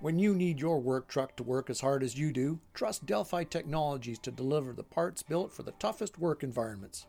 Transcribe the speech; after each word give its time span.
When 0.00 0.18
you 0.18 0.34
need 0.34 0.58
your 0.58 0.80
work 0.80 1.08
truck 1.08 1.36
to 1.36 1.42
work 1.42 1.68
as 1.68 1.82
hard 1.82 2.02
as 2.02 2.18
you 2.18 2.32
do, 2.32 2.58
trust 2.72 3.04
Delphi 3.04 3.44
Technologies 3.44 4.18
to 4.20 4.30
deliver 4.30 4.72
the 4.72 4.82
parts 4.82 5.22
built 5.22 5.52
for 5.52 5.62
the 5.62 5.72
toughest 5.72 6.18
work 6.18 6.42
environments. 6.42 7.06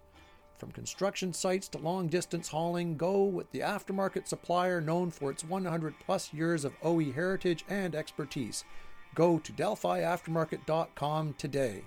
From 0.57 0.73
construction 0.73 1.31
sites 1.31 1.69
to 1.69 1.77
long 1.77 2.07
distance 2.07 2.49
hauling, 2.49 2.97
go 2.97 3.23
with 3.23 3.49
the 3.51 3.61
aftermarket 3.61 4.27
supplier 4.27 4.81
known 4.81 5.09
for 5.09 5.31
its 5.31 5.45
100 5.45 5.95
plus 6.05 6.33
years 6.33 6.65
of 6.65 6.75
OE 6.83 7.13
heritage 7.13 7.63
and 7.69 7.95
expertise. 7.95 8.65
Go 9.15 9.39
to 9.39 9.53
DelphiAftermarket.com 9.53 11.35
today. 11.37 11.85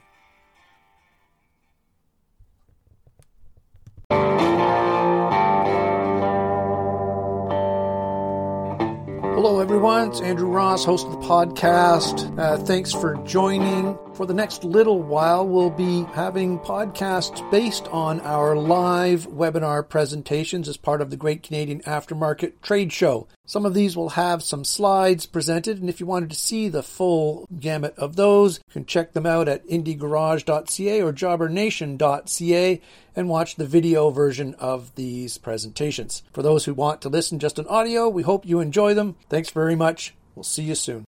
Hello, 9.45 9.61
everyone. 9.61 10.09
It's 10.09 10.23
Andrew 10.23 10.49
Ross, 10.49 10.87
host 10.87 11.05
of 11.07 11.13
the 11.13 11.19
podcast. 11.19 12.39
Uh, 12.39 12.57
thanks 12.57 12.93
for 12.93 13.17
joining. 13.27 13.99
For 14.15 14.27
the 14.27 14.35
next 14.35 14.63
little 14.63 15.03
while, 15.03 15.45
we'll 15.45 15.71
be 15.71 16.05
having 16.13 16.61
podcasts 16.61 17.51
based 17.51 17.89
on 17.89 18.21
our 18.21 18.55
live 18.55 19.27
webinar 19.27 19.89
presentations 19.89 20.69
as 20.69 20.77
part 20.77 21.01
of 21.01 21.11
the 21.11 21.17
Great 21.17 21.43
Canadian 21.43 21.81
Aftermarket 21.81 22.53
Trade 22.63 22.93
Show. 22.93 23.27
Some 23.45 23.67
of 23.67 23.75
these 23.75 23.97
will 23.97 24.11
have 24.11 24.45
some 24.45 24.65
slides 24.65 25.27
presented, 25.27 25.81
and 25.81 25.91
if 25.91 25.99
you 25.99 26.07
wanted 26.07 26.31
to 26.31 26.37
see 26.37 26.69
the 26.69 26.85
full 26.85 27.49
gamut 27.59 27.99
of 27.99 28.15
those, 28.15 28.59
you 28.69 28.73
can 28.73 28.87
check 28.87 29.15
them 29.15 29.27
out 29.27 29.49
at 29.49 29.67
indiegarage.ca 29.67 31.03
or 31.03 31.13
jobbernation.ca 31.13 32.81
and 33.17 33.29
watch 33.29 33.57
the 33.57 33.67
video 33.67 34.11
version 34.11 34.55
of 34.61 34.95
these 34.95 35.39
presentations. 35.39 36.23
For 36.33 36.43
those 36.43 36.67
who 36.67 36.75
want 36.75 37.03
to 37.03 37.09
listen 37.09 37.41
just 37.41 37.59
in 37.59 37.67
audio, 37.67 38.09
we 38.09 38.23
hope 38.23 38.47
you 38.47 38.61
enjoy 38.61 38.95
them. 38.95 39.17
Thanks 39.29 39.51
very 39.51 39.75
much. 39.75 40.15
We'll 40.37 40.45
see 40.45 40.63
you 40.63 40.77
soon. 40.77 41.05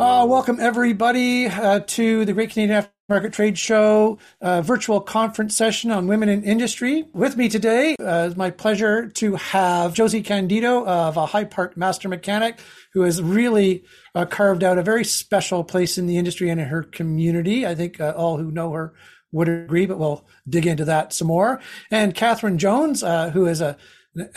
Uh, 0.00 0.24
welcome, 0.24 0.58
everybody, 0.58 1.46
uh, 1.46 1.80
to 1.80 2.24
the 2.24 2.32
Great 2.32 2.48
Canadian 2.48 2.86
Aftermarket 3.10 3.34
Trade 3.34 3.58
Show 3.58 4.18
uh, 4.40 4.62
virtual 4.62 4.98
conference 4.98 5.54
session 5.54 5.90
on 5.90 6.06
women 6.06 6.30
in 6.30 6.42
industry. 6.42 7.04
With 7.12 7.36
me 7.36 7.50
today, 7.50 7.96
uh, 8.00 8.28
it's 8.28 8.36
my 8.36 8.48
pleasure 8.48 9.08
to 9.08 9.34
have 9.34 9.92
Josie 9.92 10.22
Candito 10.22 10.86
of 10.86 11.18
a 11.18 11.26
High 11.26 11.44
Park 11.44 11.76
Master 11.76 12.08
Mechanic, 12.08 12.60
who 12.94 13.02
has 13.02 13.20
really 13.20 13.84
uh, 14.14 14.24
carved 14.24 14.64
out 14.64 14.78
a 14.78 14.82
very 14.82 15.04
special 15.04 15.64
place 15.64 15.98
in 15.98 16.06
the 16.06 16.16
industry 16.16 16.48
and 16.48 16.58
in 16.58 16.68
her 16.68 16.82
community. 16.82 17.66
I 17.66 17.74
think 17.74 18.00
uh, 18.00 18.14
all 18.16 18.38
who 18.38 18.50
know 18.50 18.72
her 18.72 18.94
would 19.32 19.50
agree, 19.50 19.84
but 19.84 19.98
we'll 19.98 20.26
dig 20.48 20.66
into 20.66 20.86
that 20.86 21.12
some 21.12 21.28
more. 21.28 21.60
And 21.90 22.14
Kathryn 22.14 22.56
Jones, 22.56 23.02
uh, 23.02 23.28
who 23.32 23.46
is 23.46 23.60
a 23.60 23.76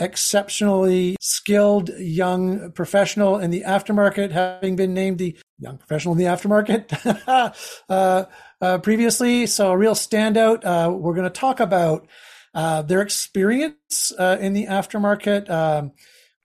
exceptionally 0.00 1.16
skilled 1.20 1.90
young 1.98 2.72
professional 2.72 3.38
in 3.38 3.50
the 3.50 3.62
aftermarket, 3.66 4.30
having 4.30 4.76
been 4.76 4.94
named 4.94 5.18
the 5.18 5.36
young 5.58 5.78
professional 5.78 6.12
in 6.12 6.18
the 6.18 6.24
aftermarket 6.24 7.54
uh, 7.88 8.24
uh, 8.60 8.78
previously. 8.78 9.46
So 9.46 9.72
a 9.72 9.76
real 9.76 9.94
standout. 9.94 10.64
Uh, 10.64 10.92
we're 10.92 11.14
going 11.14 11.24
to 11.24 11.30
talk 11.30 11.60
about 11.60 12.06
uh, 12.54 12.82
their 12.82 13.02
experience 13.02 14.12
uh, 14.18 14.38
in 14.40 14.52
the 14.52 14.66
aftermarket. 14.66 15.50
Um, 15.50 15.92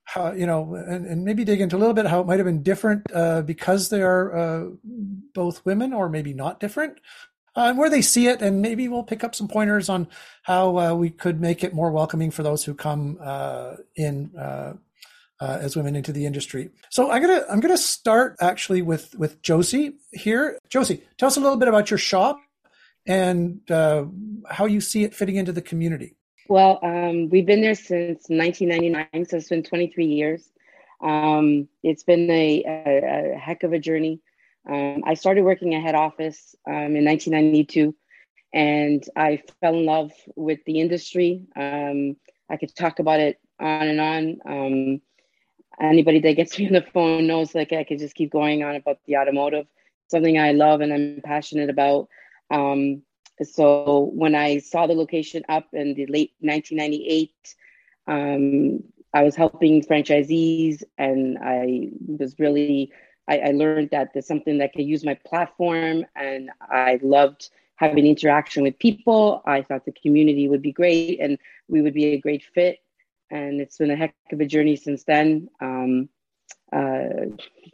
how, 0.05 0.31
you 0.31 0.47
know, 0.47 0.73
and, 0.73 1.05
and, 1.05 1.23
maybe 1.23 1.43
dig 1.43 1.61
into 1.61 1.75
a 1.75 1.77
little 1.77 1.93
bit 1.93 2.07
how 2.07 2.21
it 2.21 2.25
might 2.25 2.39
have 2.39 2.47
been 2.47 2.63
different 2.63 3.05
uh, 3.13 3.43
because 3.43 3.89
they 3.89 4.01
are 4.01 4.71
both 5.35 5.63
women, 5.67 5.93
or 5.93 6.09
maybe 6.09 6.33
not 6.33 6.59
different 6.59 6.97
uh, 7.55 7.73
where 7.73 7.89
they 7.89 8.01
see 8.01 8.27
it, 8.27 8.41
and 8.41 8.61
maybe 8.61 8.87
we'll 8.87 9.03
pick 9.03 9.23
up 9.23 9.35
some 9.35 9.47
pointers 9.47 9.89
on 9.89 10.07
how 10.43 10.77
uh, 10.77 10.93
we 10.93 11.09
could 11.09 11.41
make 11.41 11.63
it 11.63 11.73
more 11.73 11.91
welcoming 11.91 12.31
for 12.31 12.43
those 12.43 12.63
who 12.63 12.73
come 12.73 13.17
uh, 13.21 13.75
in 13.95 14.35
uh, 14.37 14.73
uh, 15.41 15.57
as 15.61 15.75
women 15.75 15.95
into 15.95 16.11
the 16.11 16.25
industry. 16.25 16.69
So 16.89 17.11
I'm 17.11 17.21
gonna 17.21 17.45
I'm 17.49 17.59
gonna 17.59 17.77
start 17.77 18.35
actually 18.41 18.81
with 18.81 19.15
with 19.15 19.41
Josie 19.41 19.97
here. 20.11 20.59
Josie, 20.69 21.03
tell 21.17 21.27
us 21.27 21.37
a 21.37 21.39
little 21.39 21.57
bit 21.57 21.67
about 21.67 21.89
your 21.89 21.97
shop 21.97 22.39
and 23.05 23.59
uh, 23.71 24.05
how 24.49 24.65
you 24.65 24.81
see 24.81 25.03
it 25.03 25.15
fitting 25.15 25.35
into 25.35 25.51
the 25.51 25.61
community. 25.61 26.15
Well, 26.47 26.79
um, 26.81 27.29
we've 27.29 27.45
been 27.45 27.61
there 27.61 27.75
since 27.75 28.27
1999, 28.27 29.25
so 29.25 29.37
it's 29.37 29.49
been 29.49 29.63
23 29.63 30.05
years. 30.05 30.49
Um, 31.01 31.69
it's 31.83 32.03
been 32.03 32.29
a, 32.29 32.63
a, 32.65 33.35
a 33.35 33.37
heck 33.37 33.63
of 33.63 33.71
a 33.71 33.79
journey. 33.79 34.19
Um, 34.67 35.03
I 35.05 35.13
started 35.13 35.43
working 35.43 35.75
at 35.75 35.83
head 35.83 35.95
office 35.95 36.55
um, 36.67 36.95
in 36.95 37.05
1992, 37.05 37.95
and 38.53 39.03
I 39.15 39.41
fell 39.61 39.75
in 39.75 39.85
love 39.85 40.11
with 40.35 40.59
the 40.65 40.79
industry. 40.79 41.45
Um, 41.55 42.15
I 42.49 42.57
could 42.57 42.75
talk 42.75 42.99
about 42.99 43.19
it 43.19 43.39
on 43.59 43.87
and 43.87 44.01
on. 44.01 44.39
Um, 44.45 45.01
anybody 45.81 46.19
that 46.19 46.35
gets 46.35 46.57
me 46.59 46.67
on 46.67 46.73
the 46.73 46.85
phone 46.93 47.27
knows 47.27 47.55
like 47.55 47.73
I 47.73 47.83
could 47.83 47.99
just 47.99 48.15
keep 48.15 48.31
going 48.31 48.63
on 48.63 48.75
about 48.75 48.99
the 49.05 49.17
automotive, 49.17 49.67
something 50.07 50.37
I 50.37 50.51
love 50.51 50.81
and 50.81 50.93
I'm 50.93 51.21
passionate 51.23 51.69
about. 51.69 52.09
Um, 52.51 53.03
so 53.41 54.11
when 54.13 54.35
I 54.35 54.59
saw 54.59 54.87
the 54.87 54.93
location 54.93 55.43
up 55.47 55.67
in 55.73 55.93
the 55.93 56.05
late 56.07 56.33
1998, 56.39 57.31
um, 58.07 58.83
I 59.13 59.23
was 59.23 59.35
helping 59.35 59.83
franchisees, 59.83 60.83
and 60.97 61.37
I 61.41 61.89
was 62.05 62.37
really 62.37 62.91
I, 63.29 63.37
I 63.37 63.51
learned 63.51 63.91
that 63.91 64.11
there's 64.11 64.27
something 64.27 64.57
that 64.57 64.73
could 64.73 64.85
use 64.85 65.05
my 65.05 65.13
platform, 65.13 66.05
and 66.15 66.49
I 66.59 66.99
loved 67.03 67.49
having 67.75 68.05
interaction 68.05 68.63
with 68.63 68.77
people. 68.79 69.41
I 69.45 69.61
thought 69.61 69.85
the 69.85 69.91
community 69.91 70.49
would 70.49 70.61
be 70.61 70.71
great, 70.71 71.19
and 71.19 71.37
we 71.67 71.81
would 71.81 71.93
be 71.93 72.05
a 72.05 72.19
great 72.19 72.43
fit. 72.43 72.79
And 73.29 73.61
it's 73.61 73.77
been 73.77 73.91
a 73.91 73.95
heck 73.95 74.15
of 74.31 74.41
a 74.41 74.45
journey 74.45 74.75
since 74.75 75.03
then. 75.03 75.49
Um, 75.61 76.09
uh, 76.73 77.27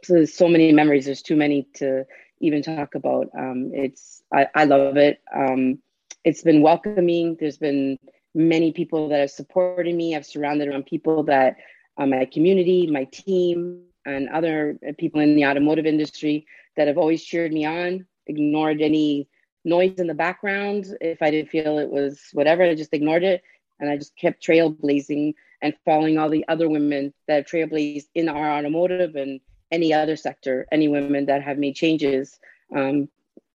so 0.04 0.24
so 0.26 0.46
many 0.46 0.72
memories. 0.72 1.06
There's 1.06 1.22
too 1.22 1.36
many 1.36 1.66
to 1.74 2.04
even 2.40 2.62
talk 2.62 2.94
about. 2.94 3.30
Um, 3.36 3.70
it's 3.74 4.22
I, 4.32 4.48
I 4.54 4.64
love 4.64 4.98
it. 4.98 5.22
Um, 5.34 5.78
it's 6.24 6.42
been 6.42 6.60
welcoming. 6.60 7.36
There's 7.40 7.56
been 7.56 7.98
many 8.34 8.72
people 8.72 9.08
that 9.08 9.20
have 9.20 9.30
supported 9.30 9.94
me. 9.94 10.14
I've 10.14 10.26
surrounded 10.26 10.68
around 10.68 10.84
people 10.84 11.22
that 11.24 11.56
uh, 11.96 12.06
my 12.06 12.26
community, 12.26 12.86
my 12.86 13.04
team, 13.04 13.84
and 14.06 14.28
other 14.28 14.78
people 14.98 15.20
in 15.20 15.36
the 15.36 15.44
automotive 15.44 15.84
industry 15.84 16.46
that 16.76 16.86
have 16.86 16.96
always 16.96 17.24
cheered 17.24 17.52
me 17.52 17.64
on, 17.64 18.06
ignored 18.26 18.80
any 18.80 19.28
noise 19.64 19.98
in 19.98 20.06
the 20.06 20.14
background. 20.14 20.86
If 21.00 21.20
I 21.20 21.30
didn't 21.30 21.50
feel 21.50 21.78
it 21.78 21.90
was 21.90 22.20
whatever, 22.32 22.62
I 22.62 22.74
just 22.74 22.94
ignored 22.94 23.24
it. 23.24 23.42
And 23.80 23.90
I 23.90 23.96
just 23.96 24.16
kept 24.16 24.46
trailblazing 24.46 25.34
and 25.60 25.74
following 25.84 26.18
all 26.18 26.30
the 26.30 26.46
other 26.48 26.68
women 26.68 27.12
that 27.26 27.36
have 27.36 27.46
trailblazed 27.46 28.06
in 28.14 28.28
our 28.28 28.52
automotive 28.52 29.16
and 29.16 29.40
any 29.70 29.92
other 29.92 30.16
sector, 30.16 30.66
any 30.70 30.88
women 30.88 31.26
that 31.26 31.42
have 31.42 31.58
made 31.58 31.74
changes 31.74 32.38
um, 32.74 33.08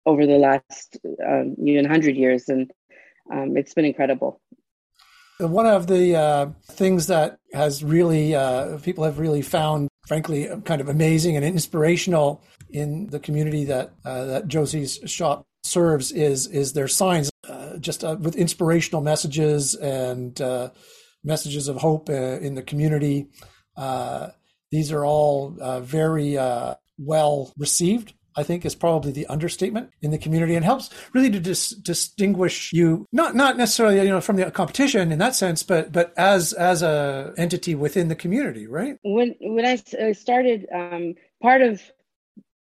over 0.06 0.26
the 0.28 0.38
last 0.38 0.98
um, 1.26 1.56
even 1.64 1.86
100 1.86 2.16
years. 2.16 2.50
And 2.50 2.72
um, 3.32 3.56
it's 3.56 3.74
been 3.74 3.86
incredible. 3.86 4.42
One 5.40 5.66
of 5.66 5.88
the 5.88 6.16
uh, 6.16 6.50
things 6.66 7.08
that 7.08 7.40
has 7.54 7.84
really, 7.84 8.36
uh, 8.36 8.78
people 8.80 9.06
have 9.06 9.18
really 9.18 9.42
found 9.42 9.88
frankly 10.08 10.50
kind 10.66 10.82
of 10.82 10.90
amazing 10.90 11.36
and 11.36 11.46
inspirational 11.46 12.44
in 12.70 13.08
the 13.08 13.20
community 13.20 13.66
that 13.66 13.94
uh, 14.06 14.26
that 14.26 14.48
Josie's 14.48 15.00
shop 15.06 15.46
serves 15.64 16.12
is 16.12 16.48
is 16.48 16.74
their 16.74 16.88
signs 16.88 17.32
uh, 17.50 17.78
just 17.78 18.04
uh, 18.04 18.18
with 18.20 18.36
inspirational 18.36 19.02
messages 19.02 19.76
and 19.76 20.40
uh, 20.42 20.70
messages 21.24 21.68
of 21.68 21.78
hope 21.78 22.10
uh, 22.10 22.14
in 22.40 22.56
the 22.56 22.64
community. 22.64 23.28
Uh, 23.76 24.30
these 24.72 24.92
are 24.92 25.06
all 25.06 25.52
very 25.82 26.38
well 26.98 27.52
received 27.58 28.14
I 28.36 28.44
think 28.44 28.66
is 28.66 28.76
probably 28.76 29.12
the 29.12 29.28
understatement 29.28 29.92
in 30.02 30.12
the 30.12 30.18
community 30.18 30.56
and 30.56 30.66
helps 30.66 30.90
really 31.14 31.30
to 31.32 31.40
dis- 31.40 31.70
distinguish 31.70 32.72
you 32.74 33.06
not 33.12 33.36
not 33.36 33.58
necessarily 33.58 33.98
you 33.98 34.10
know 34.10 34.22
from 34.22 34.38
the 34.38 34.50
competition 34.52 35.12
in 35.12 35.20
that 35.20 35.36
sense 35.36 35.64
but 35.64 35.92
but 35.92 36.14
as 36.18 36.54
as 36.54 36.82
a 36.82 37.34
entity 37.38 37.76
within 37.76 38.08
the 38.08 38.16
community 38.16 38.68
right? 38.68 38.98
When 39.04 39.36
when 39.42 39.66
I 39.66 39.76
started 40.14 40.68
um, 40.74 41.16
part 41.42 41.62
of 41.62 41.82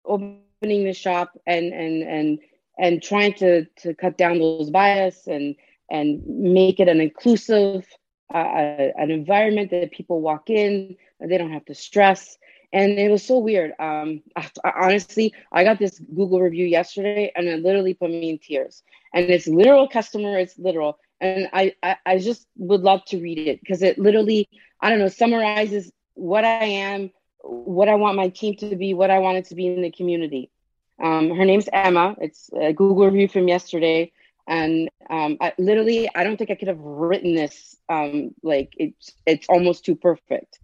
opening 0.04 0.84
the 0.84 0.92
shop 0.92 1.38
and 1.46 1.72
and 1.72 2.02
and 2.02 2.38
and 2.78 3.02
trying 3.02 3.34
to 3.34 3.64
to 3.82 3.94
cut 3.94 4.18
down 4.18 4.38
those 4.38 4.70
bias 4.70 5.26
and 5.26 5.54
and 5.90 6.22
make 6.26 6.80
it 6.80 6.88
an 6.88 7.00
inclusive 7.00 7.86
uh, 8.32 8.38
uh 8.38 8.92
an 8.96 9.10
environment 9.10 9.70
that 9.70 9.90
people 9.92 10.20
walk 10.20 10.50
in 10.50 10.96
they 11.20 11.38
don't 11.38 11.52
have 11.52 11.64
to 11.64 11.74
stress 11.74 12.36
and 12.72 12.98
it 12.98 13.10
was 13.10 13.24
so 13.24 13.38
weird. 13.38 13.72
Um, 13.78 14.22
I, 14.36 14.50
honestly, 14.64 15.34
I 15.52 15.64
got 15.64 15.78
this 15.78 15.98
Google 15.98 16.40
review 16.40 16.66
yesterday, 16.66 17.32
and 17.34 17.48
it 17.48 17.62
literally 17.62 17.94
put 17.94 18.10
me 18.10 18.30
in 18.30 18.38
tears. 18.38 18.82
And 19.12 19.28
it's 19.28 19.46
literal 19.46 19.88
customer, 19.88 20.38
it's 20.38 20.58
literal, 20.58 20.98
and 21.20 21.48
I 21.52 21.74
I, 21.82 21.96
I 22.06 22.18
just 22.18 22.46
would 22.56 22.82
love 22.82 23.04
to 23.06 23.20
read 23.20 23.38
it 23.38 23.60
because 23.60 23.82
it 23.82 23.98
literally 23.98 24.48
I 24.80 24.90
don't 24.90 24.98
know 24.98 25.08
summarizes 25.08 25.90
what 26.14 26.44
I 26.44 26.64
am, 26.64 27.10
what 27.42 27.88
I 27.88 27.94
want 27.94 28.16
my 28.16 28.28
team 28.28 28.56
to 28.56 28.76
be, 28.76 28.94
what 28.94 29.10
I 29.10 29.18
want 29.18 29.38
it 29.38 29.46
to 29.46 29.54
be 29.54 29.66
in 29.66 29.82
the 29.82 29.90
community. 29.90 30.50
Um, 31.02 31.30
her 31.30 31.44
name's 31.44 31.68
Emma. 31.72 32.14
It's 32.20 32.50
a 32.52 32.72
Google 32.72 33.06
review 33.06 33.26
from 33.26 33.48
yesterday, 33.48 34.12
and 34.46 34.90
um, 35.08 35.38
I, 35.40 35.54
literally, 35.58 36.08
I 36.14 36.24
don't 36.24 36.36
think 36.36 36.50
I 36.50 36.54
could 36.54 36.68
have 36.68 36.78
written 36.80 37.34
this. 37.34 37.76
Um, 37.88 38.34
like 38.42 38.74
it's 38.76 39.12
it's 39.26 39.48
almost 39.48 39.84
too 39.84 39.96
perfect. 39.96 40.60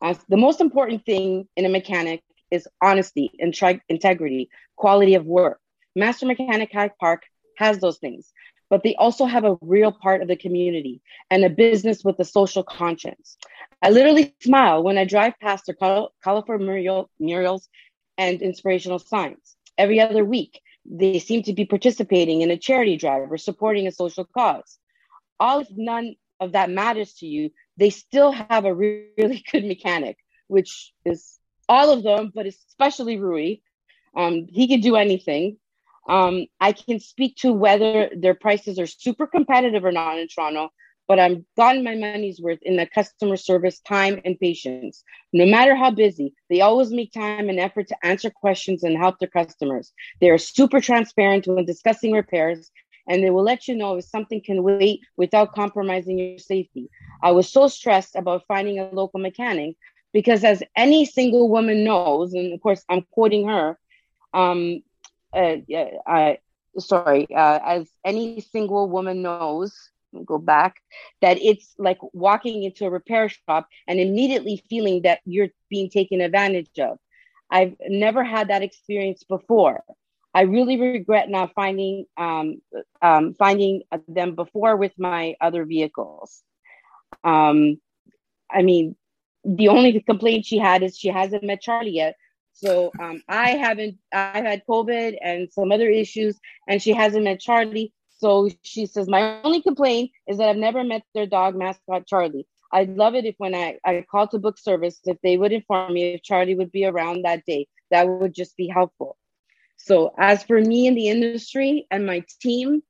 The 0.00 0.36
most 0.36 0.60
important 0.60 1.04
thing 1.04 1.48
in 1.56 1.66
a 1.66 1.68
mechanic 1.68 2.22
is 2.50 2.66
honesty, 2.82 3.30
intri- 3.42 3.80
integrity, 3.88 4.48
quality 4.76 5.14
of 5.14 5.26
work. 5.26 5.60
Master 5.94 6.26
Mechanic 6.26 6.72
High 6.72 6.90
Park 7.00 7.22
has 7.56 7.78
those 7.78 7.98
things, 7.98 8.32
but 8.70 8.82
they 8.82 8.94
also 8.96 9.26
have 9.26 9.44
a 9.44 9.58
real 9.60 9.92
part 9.92 10.22
of 10.22 10.28
the 10.28 10.36
community 10.36 11.02
and 11.30 11.44
a 11.44 11.50
business 11.50 12.02
with 12.04 12.18
a 12.18 12.24
social 12.24 12.62
conscience. 12.62 13.36
I 13.82 13.90
literally 13.90 14.34
smile 14.40 14.82
when 14.82 14.98
I 14.98 15.04
drive 15.04 15.34
past 15.40 15.66
their 15.66 15.76
colorful 16.22 16.58
mural, 16.58 17.10
murals 17.18 17.68
and 18.16 18.40
inspirational 18.40 18.98
signs. 18.98 19.56
Every 19.76 20.00
other 20.00 20.24
week, 20.24 20.60
they 20.84 21.18
seem 21.18 21.42
to 21.44 21.52
be 21.52 21.64
participating 21.64 22.40
in 22.40 22.50
a 22.50 22.56
charity 22.56 22.96
drive 22.96 23.30
or 23.30 23.36
supporting 23.38 23.86
a 23.86 23.92
social 23.92 24.24
cause. 24.24 24.78
All 25.38 25.60
if 25.60 25.68
none 25.70 26.16
of 26.40 26.52
that 26.52 26.70
matters 26.70 27.14
to 27.14 27.26
you, 27.26 27.50
they 27.80 27.90
still 27.90 28.30
have 28.30 28.66
a 28.66 28.74
really 28.74 29.42
good 29.52 29.64
mechanic, 29.64 30.18
which 30.46 30.92
is 31.04 31.38
all 31.68 31.90
of 31.90 32.02
them, 32.04 32.30
but 32.32 32.46
especially 32.46 33.18
Rui. 33.18 33.56
Um, 34.16 34.46
he 34.48 34.68
can 34.68 34.80
do 34.80 34.96
anything. 34.96 35.56
Um, 36.08 36.46
I 36.60 36.72
can 36.72 37.00
speak 37.00 37.36
to 37.36 37.52
whether 37.52 38.10
their 38.16 38.34
prices 38.34 38.78
are 38.78 38.86
super 38.86 39.26
competitive 39.26 39.84
or 39.84 39.92
not 39.92 40.18
in 40.18 40.26
Toronto, 40.28 40.70
but 41.06 41.18
I've 41.18 41.42
gotten 41.56 41.84
my 41.84 41.94
money's 41.94 42.40
worth 42.40 42.58
in 42.62 42.76
the 42.76 42.86
customer 42.86 43.36
service, 43.36 43.80
time, 43.80 44.20
and 44.24 44.38
patience. 44.38 45.02
No 45.32 45.46
matter 45.46 45.74
how 45.74 45.90
busy, 45.90 46.34
they 46.48 46.60
always 46.60 46.90
make 46.90 47.12
time 47.12 47.48
and 47.48 47.60
effort 47.60 47.88
to 47.88 47.96
answer 48.04 48.30
questions 48.30 48.82
and 48.82 48.96
help 48.96 49.18
their 49.18 49.28
customers. 49.28 49.92
They 50.20 50.30
are 50.30 50.38
super 50.38 50.80
transparent 50.80 51.46
when 51.46 51.64
discussing 51.64 52.12
repairs, 52.12 52.70
and 53.10 53.24
they 53.26 53.36
will 53.36 53.44
let 53.44 53.68
you 53.68 53.76
know 53.76 53.98
if 53.98 54.06
something 54.06 54.48
can 54.48 54.64
wait 54.74 55.00
without 55.18 55.54
compromising 55.54 56.20
your 56.20 56.38
safety. 56.38 56.90
I 57.22 57.32
was 57.32 57.50
so 57.52 57.68
stressed 57.68 58.16
about 58.16 58.46
finding 58.48 58.80
a 58.80 58.90
local 58.94 59.20
mechanic 59.20 59.76
because, 60.14 60.44
as 60.44 60.62
any 60.76 61.04
single 61.06 61.50
woman 61.50 61.84
knows, 61.84 62.32
and 62.34 62.54
of 62.54 62.60
course, 62.60 62.84
I'm 62.88 63.04
quoting 63.12 63.48
her, 63.48 63.78
um, 64.34 64.82
uh, 65.34 65.56
uh, 66.06 66.34
sorry, 66.78 67.28
uh, 67.34 67.60
as 67.64 67.90
any 68.04 68.40
single 68.40 68.88
woman 68.88 69.22
knows, 69.22 69.74
go 70.26 70.38
back, 70.38 70.76
that 71.20 71.38
it's 71.40 71.74
like 71.78 71.98
walking 72.12 72.62
into 72.64 72.84
a 72.86 72.90
repair 72.90 73.28
shop 73.28 73.68
and 73.86 74.00
immediately 74.00 74.62
feeling 74.68 75.02
that 75.02 75.20
you're 75.24 75.48
being 75.68 75.90
taken 75.90 76.20
advantage 76.20 76.78
of. 76.78 76.98
I've 77.50 77.74
never 77.88 78.24
had 78.24 78.48
that 78.48 78.62
experience 78.62 79.24
before. 79.24 79.82
I 80.32 80.42
really 80.42 80.80
regret 80.80 81.28
not 81.28 81.52
finding 81.54 82.06
um, 82.16 82.60
um, 83.02 83.34
finding 83.34 83.82
them 84.06 84.34
before 84.34 84.76
with 84.76 84.92
my 84.98 85.34
other 85.40 85.64
vehicles. 85.64 86.42
Um, 87.24 87.80
I 88.50 88.62
mean, 88.62 88.96
the 89.44 89.68
only 89.68 90.00
complaint 90.00 90.46
she 90.46 90.58
had 90.58 90.82
is 90.82 90.96
she 90.96 91.08
hasn't 91.08 91.42
met 91.42 91.60
Charlie 91.60 91.92
yet, 91.92 92.16
so 92.52 92.90
um, 93.00 93.22
I 93.28 93.50
haven't, 93.52 93.96
I've 94.12 94.44
had 94.44 94.66
COVID 94.68 95.16
and 95.22 95.50
some 95.50 95.72
other 95.72 95.88
issues, 95.88 96.38
and 96.68 96.82
she 96.82 96.92
hasn't 96.92 97.24
met 97.24 97.40
Charlie. 97.40 97.92
So 98.18 98.50
she 98.62 98.86
says, 98.86 99.08
My 99.08 99.40
only 99.42 99.62
complaint 99.62 100.10
is 100.26 100.38
that 100.38 100.48
I've 100.48 100.56
never 100.56 100.84
met 100.84 101.02
their 101.14 101.26
dog 101.26 101.56
mascot, 101.56 102.06
Charlie. 102.06 102.46
I'd 102.72 102.96
love 102.96 103.14
it 103.14 103.24
if 103.24 103.34
when 103.38 103.54
I, 103.54 103.78
I 103.84 104.04
call 104.08 104.28
to 104.28 104.38
book 104.38 104.58
service, 104.58 105.00
if 105.04 105.16
they 105.22 105.36
would 105.36 105.52
inform 105.52 105.94
me 105.94 106.14
if 106.14 106.22
Charlie 106.22 106.54
would 106.54 106.70
be 106.70 106.84
around 106.84 107.24
that 107.24 107.44
day. 107.46 107.66
That 107.90 108.06
would 108.08 108.34
just 108.34 108.56
be 108.56 108.68
helpful. 108.68 109.16
So 109.82 110.12
as 110.18 110.42
for 110.44 110.60
me 110.60 110.86
in 110.86 110.94
the 110.94 111.08
industry 111.08 111.86
and 111.90 112.04
my 112.04 112.22
team, 112.40 112.82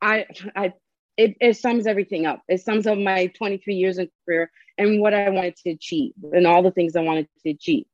I, 0.00 0.26
I 0.54 0.72
it, 1.16 1.36
it 1.40 1.56
sums 1.56 1.86
everything 1.86 2.26
up. 2.26 2.42
It 2.48 2.60
sums 2.60 2.86
up 2.86 2.96
my 2.96 3.26
23 3.26 3.74
years 3.74 3.98
in 3.98 4.08
career 4.24 4.50
and 4.78 5.00
what 5.00 5.14
I 5.14 5.28
wanted 5.30 5.56
to 5.56 5.70
achieve 5.70 6.12
and 6.32 6.46
all 6.46 6.62
the 6.62 6.70
things 6.70 6.94
I 6.94 7.00
wanted 7.00 7.28
to 7.42 7.50
achieve. 7.50 7.86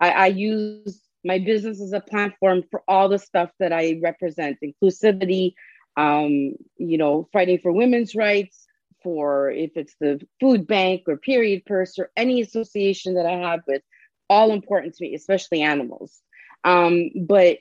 I, 0.00 0.10
I 0.10 0.26
use 0.26 1.02
my 1.24 1.40
business 1.40 1.80
as 1.80 1.92
a 1.92 2.00
platform 2.00 2.62
for 2.70 2.84
all 2.86 3.08
the 3.08 3.18
stuff 3.18 3.50
that 3.58 3.72
I 3.72 3.98
represent 4.00 4.58
inclusivity, 4.62 5.54
um, 5.96 6.54
you 6.76 6.98
know, 6.98 7.28
fighting 7.32 7.58
for 7.58 7.72
women's 7.72 8.14
rights, 8.14 8.64
for 9.02 9.50
if 9.50 9.72
it's 9.74 9.96
the 10.00 10.20
food 10.38 10.68
bank 10.68 11.02
or 11.08 11.16
period 11.16 11.64
purse 11.66 11.98
or 11.98 12.12
any 12.16 12.40
association 12.42 13.14
that 13.14 13.26
I 13.26 13.38
have 13.38 13.60
with, 13.66 13.82
all 14.30 14.52
important 14.52 14.94
to 14.94 15.04
me, 15.04 15.16
especially 15.16 15.62
animals. 15.62 16.20
Um, 16.62 17.10
but 17.26 17.58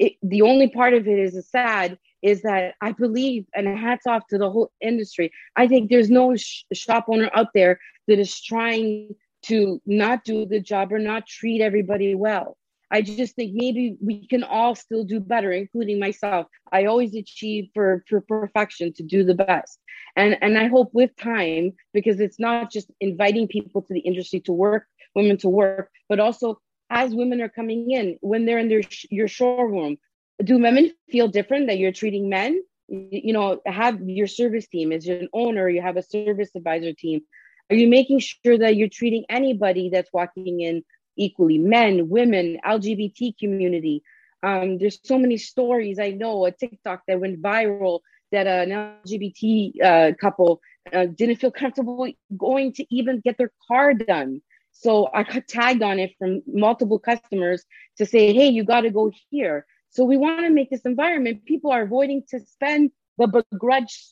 it, 0.00 0.14
the 0.22 0.42
only 0.42 0.68
part 0.68 0.94
of 0.94 1.06
it 1.06 1.18
is 1.18 1.34
sad 1.48 1.98
is 2.22 2.42
that 2.42 2.74
I 2.80 2.92
believe, 2.92 3.44
and 3.54 3.78
hats 3.78 4.06
off 4.06 4.26
to 4.30 4.38
the 4.38 4.50
whole 4.50 4.72
industry. 4.80 5.30
I 5.56 5.68
think 5.68 5.90
there's 5.90 6.10
no 6.10 6.36
sh- 6.36 6.64
shop 6.72 7.04
owner 7.08 7.30
out 7.34 7.48
there 7.54 7.78
that 8.08 8.18
is 8.18 8.40
trying 8.40 9.14
to 9.42 9.80
not 9.86 10.24
do 10.24 10.46
the 10.46 10.60
job 10.60 10.92
or 10.92 10.98
not 10.98 11.26
treat 11.26 11.60
everybody 11.60 12.14
well. 12.14 12.56
I 12.90 13.02
just 13.02 13.36
think 13.36 13.52
maybe 13.54 13.96
we 14.02 14.26
can 14.26 14.42
all 14.42 14.74
still 14.74 15.04
do 15.04 15.20
better, 15.20 15.52
including 15.52 15.98
myself. 16.00 16.46
I 16.72 16.86
always 16.86 17.14
achieve 17.14 17.68
for, 17.72 18.02
for 18.08 18.20
perfection 18.22 18.92
to 18.94 19.02
do 19.02 19.22
the 19.22 19.34
best. 19.34 19.78
And, 20.16 20.36
and 20.42 20.58
I 20.58 20.66
hope 20.66 20.90
with 20.92 21.14
time, 21.16 21.72
because 21.92 22.20
it's 22.20 22.40
not 22.40 22.72
just 22.72 22.90
inviting 23.00 23.46
people 23.48 23.82
to 23.82 23.94
the 23.94 24.00
industry 24.00 24.40
to 24.40 24.52
work, 24.52 24.86
women 25.14 25.36
to 25.38 25.48
work, 25.48 25.90
but 26.08 26.20
also 26.20 26.58
as 26.90 27.14
women 27.14 27.40
are 27.40 27.48
coming 27.48 27.90
in, 27.90 28.18
when 28.20 28.44
they're 28.44 28.58
in 28.58 28.68
their, 28.68 28.82
your 29.10 29.28
showroom, 29.28 29.96
do 30.42 30.58
women 30.58 30.92
feel 31.10 31.28
different 31.28 31.68
that 31.68 31.78
you're 31.78 31.92
treating 31.92 32.28
men? 32.28 32.62
You 32.88 33.32
know, 33.32 33.60
have 33.64 34.00
your 34.02 34.26
service 34.26 34.66
team 34.66 34.90
as 34.90 35.06
an 35.06 35.28
owner, 35.32 35.68
you 35.68 35.80
have 35.80 35.96
a 35.96 36.02
service 36.02 36.50
advisor 36.56 36.92
team 36.92 37.22
are 37.70 37.76
you 37.76 37.86
making 37.86 38.18
sure 38.18 38.58
that 38.58 38.74
you're 38.74 38.88
treating 38.88 39.24
anybody 39.28 39.90
that's 39.90 40.12
walking 40.12 40.60
in 40.60 40.82
equally? 41.16 41.56
Men, 41.56 42.08
women, 42.08 42.58
LGBT 42.66 43.38
community. 43.38 44.02
Um, 44.42 44.78
there's 44.78 44.98
so 45.04 45.18
many 45.18 45.36
stories. 45.36 46.00
I 46.00 46.10
know 46.10 46.44
a 46.46 46.50
TikTok 46.50 47.02
that 47.06 47.20
went 47.20 47.40
viral 47.40 48.00
that 48.32 48.46
an 48.48 48.70
LGBT 48.70 49.82
uh, 49.82 50.12
couple 50.20 50.60
uh, 50.92 51.06
didn't 51.06 51.36
feel 51.36 51.52
comfortable 51.52 52.10
going 52.36 52.72
to 52.74 52.86
even 52.94 53.20
get 53.20 53.38
their 53.38 53.52
car 53.68 53.94
done. 53.94 54.42
So 54.72 55.08
I 55.12 55.24
got 55.24 55.46
tagged 55.48 55.82
on 55.82 55.98
it 55.98 56.12
from 56.18 56.42
multiple 56.46 56.98
customers 56.98 57.64
to 57.98 58.06
say, 58.06 58.32
hey, 58.32 58.48
you 58.48 58.64
got 58.64 58.82
to 58.82 58.90
go 58.90 59.10
here. 59.30 59.66
So 59.90 60.04
we 60.04 60.16
want 60.16 60.46
to 60.46 60.50
make 60.50 60.70
this 60.70 60.82
environment. 60.82 61.44
People 61.44 61.70
are 61.72 61.82
avoiding 61.82 62.22
to 62.30 62.40
spend 62.40 62.92
the 63.18 63.44
begrudge 63.52 64.06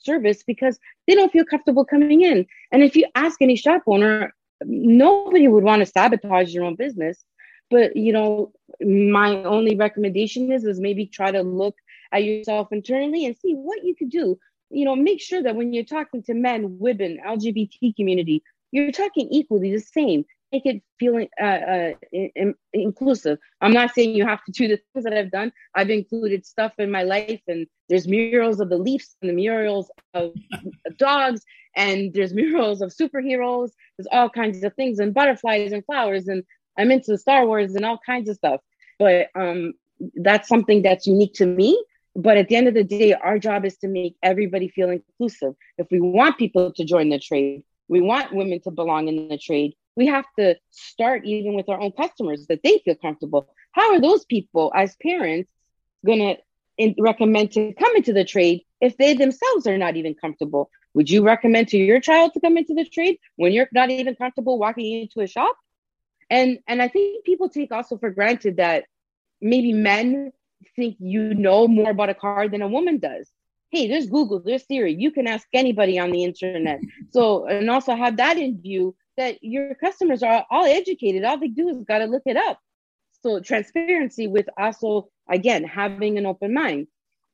service 0.00 0.42
because 0.42 0.78
they 1.06 1.14
don't 1.14 1.32
feel 1.32 1.44
comfortable 1.44 1.84
coming 1.84 2.22
in. 2.22 2.46
And 2.72 2.82
if 2.82 2.96
you 2.96 3.06
ask 3.14 3.42
any 3.42 3.56
shop 3.56 3.82
owner, 3.86 4.32
nobody 4.64 5.48
would 5.48 5.64
want 5.64 5.80
to 5.80 5.86
sabotage 5.86 6.54
your 6.54 6.64
own 6.64 6.76
business. 6.76 7.24
But 7.70 7.96
you 7.96 8.12
know, 8.12 8.52
my 8.80 9.42
only 9.44 9.76
recommendation 9.76 10.52
is 10.52 10.64
is 10.64 10.80
maybe 10.80 11.06
try 11.06 11.30
to 11.30 11.42
look 11.42 11.76
at 12.12 12.24
yourself 12.24 12.68
internally 12.72 13.26
and 13.26 13.36
see 13.36 13.52
what 13.52 13.84
you 13.84 13.94
could 13.94 14.10
do. 14.10 14.38
You 14.70 14.84
know, 14.84 14.96
make 14.96 15.20
sure 15.20 15.42
that 15.42 15.56
when 15.56 15.72
you're 15.72 15.84
talking 15.84 16.22
to 16.24 16.34
men, 16.34 16.78
women, 16.78 17.20
LGBT 17.26 17.96
community, 17.96 18.42
you're 18.74 18.92
talking 18.92 19.28
equally 19.30 19.70
the 19.72 19.80
same 19.80 20.24
make 20.54 20.66
it 20.66 20.82
feeling 21.00 21.28
uh, 21.40 21.62
uh, 21.74 21.92
in, 22.12 22.54
inclusive. 22.72 23.38
I'm 23.60 23.72
not 23.72 23.92
saying 23.92 24.14
you 24.14 24.24
have 24.24 24.44
to 24.44 24.52
do 24.52 24.68
the 24.68 24.76
things 24.76 25.04
that 25.04 25.12
I've 25.12 25.30
done. 25.30 25.52
I've 25.74 25.90
included 25.90 26.46
stuff 26.46 26.72
in 26.78 26.90
my 26.90 27.02
life, 27.02 27.42
and 27.48 27.66
there's 27.88 28.06
murals 28.06 28.60
of 28.60 28.68
the 28.68 28.78
Leafs 28.78 29.16
and 29.20 29.30
the 29.30 29.34
murals 29.34 29.90
of 30.14 30.32
dogs, 30.98 31.42
and 31.76 32.12
there's 32.14 32.34
murals 32.42 32.82
of 32.82 32.92
superheroes. 32.92 33.70
There's 33.96 34.08
all 34.12 34.30
kinds 34.30 34.62
of 34.62 34.74
things, 34.74 34.98
and 35.00 35.12
butterflies 35.12 35.72
and 35.72 35.84
flowers, 35.84 36.28
and 36.28 36.44
I'm 36.78 36.90
into 36.90 37.18
Star 37.18 37.46
Wars 37.46 37.74
and 37.74 37.84
all 37.84 37.98
kinds 38.04 38.28
of 38.28 38.36
stuff. 38.36 38.60
But 38.98 39.28
um, 39.34 39.72
that's 40.16 40.48
something 40.48 40.82
that's 40.82 41.06
unique 41.06 41.34
to 41.34 41.46
me. 41.46 41.82
But 42.16 42.36
at 42.36 42.46
the 42.48 42.54
end 42.54 42.68
of 42.68 42.74
the 42.74 42.84
day, 42.84 43.12
our 43.12 43.40
job 43.40 43.64
is 43.64 43.76
to 43.78 43.88
make 43.88 44.14
everybody 44.22 44.68
feel 44.68 44.90
inclusive. 44.90 45.54
If 45.78 45.88
we 45.90 46.00
want 46.00 46.38
people 46.38 46.72
to 46.72 46.84
join 46.84 47.08
the 47.08 47.18
trade, 47.18 47.64
we 47.88 48.00
want 48.00 48.34
women 48.34 48.60
to 48.60 48.70
belong 48.70 49.08
in 49.08 49.28
the 49.28 49.38
trade 49.38 49.74
we 49.96 50.06
have 50.06 50.26
to 50.38 50.56
start 50.70 51.24
even 51.24 51.54
with 51.54 51.68
our 51.68 51.80
own 51.80 51.92
customers 51.92 52.46
that 52.48 52.60
they 52.62 52.78
feel 52.84 52.96
comfortable. 52.96 53.48
How 53.72 53.94
are 53.94 54.00
those 54.00 54.24
people, 54.24 54.72
as 54.74 54.96
parents, 54.96 55.50
going 56.04 56.36
to 56.78 56.94
recommend 56.98 57.52
to 57.52 57.72
come 57.74 57.96
into 57.96 58.12
the 58.12 58.24
trade 58.24 58.62
if 58.80 58.96
they 58.96 59.14
themselves 59.14 59.66
are 59.66 59.78
not 59.78 59.96
even 59.96 60.14
comfortable? 60.14 60.70
Would 60.94 61.10
you 61.10 61.22
recommend 61.22 61.68
to 61.68 61.78
your 61.78 62.00
child 62.00 62.34
to 62.34 62.40
come 62.40 62.56
into 62.56 62.74
the 62.74 62.84
trade 62.84 63.18
when 63.36 63.52
you're 63.52 63.68
not 63.72 63.90
even 63.90 64.14
comfortable 64.14 64.58
walking 64.58 65.00
into 65.00 65.20
a 65.20 65.26
shop? 65.26 65.56
And 66.30 66.58
and 66.66 66.80
I 66.80 66.88
think 66.88 67.24
people 67.24 67.48
take 67.48 67.70
also 67.72 67.98
for 67.98 68.10
granted 68.10 68.56
that 68.56 68.84
maybe 69.40 69.72
men 69.72 70.32
think 70.76 70.96
you 70.98 71.34
know 71.34 71.68
more 71.68 71.90
about 71.90 72.10
a 72.10 72.14
car 72.14 72.48
than 72.48 72.62
a 72.62 72.68
woman 72.68 72.98
does. 72.98 73.30
Hey, 73.74 73.88
there's 73.88 74.06
Google, 74.06 74.38
there's 74.38 74.64
Siri. 74.68 74.94
You 74.94 75.10
can 75.10 75.26
ask 75.26 75.48
anybody 75.52 75.98
on 75.98 76.12
the 76.12 76.22
internet. 76.22 76.78
So, 77.10 77.46
and 77.46 77.68
also 77.68 77.96
have 77.96 78.18
that 78.18 78.38
in 78.38 78.60
view 78.62 78.94
that 79.16 79.42
your 79.42 79.74
customers 79.74 80.22
are 80.22 80.46
all 80.48 80.64
educated. 80.64 81.24
All 81.24 81.40
they 81.40 81.48
do 81.48 81.68
is 81.68 81.78
got 81.78 81.98
to 81.98 82.04
look 82.04 82.22
it 82.24 82.36
up. 82.36 82.60
So 83.24 83.40
transparency 83.40 84.28
with 84.28 84.46
also 84.56 85.08
again 85.28 85.64
having 85.64 86.18
an 86.18 86.24
open 86.24 86.54
mind. 86.54 86.86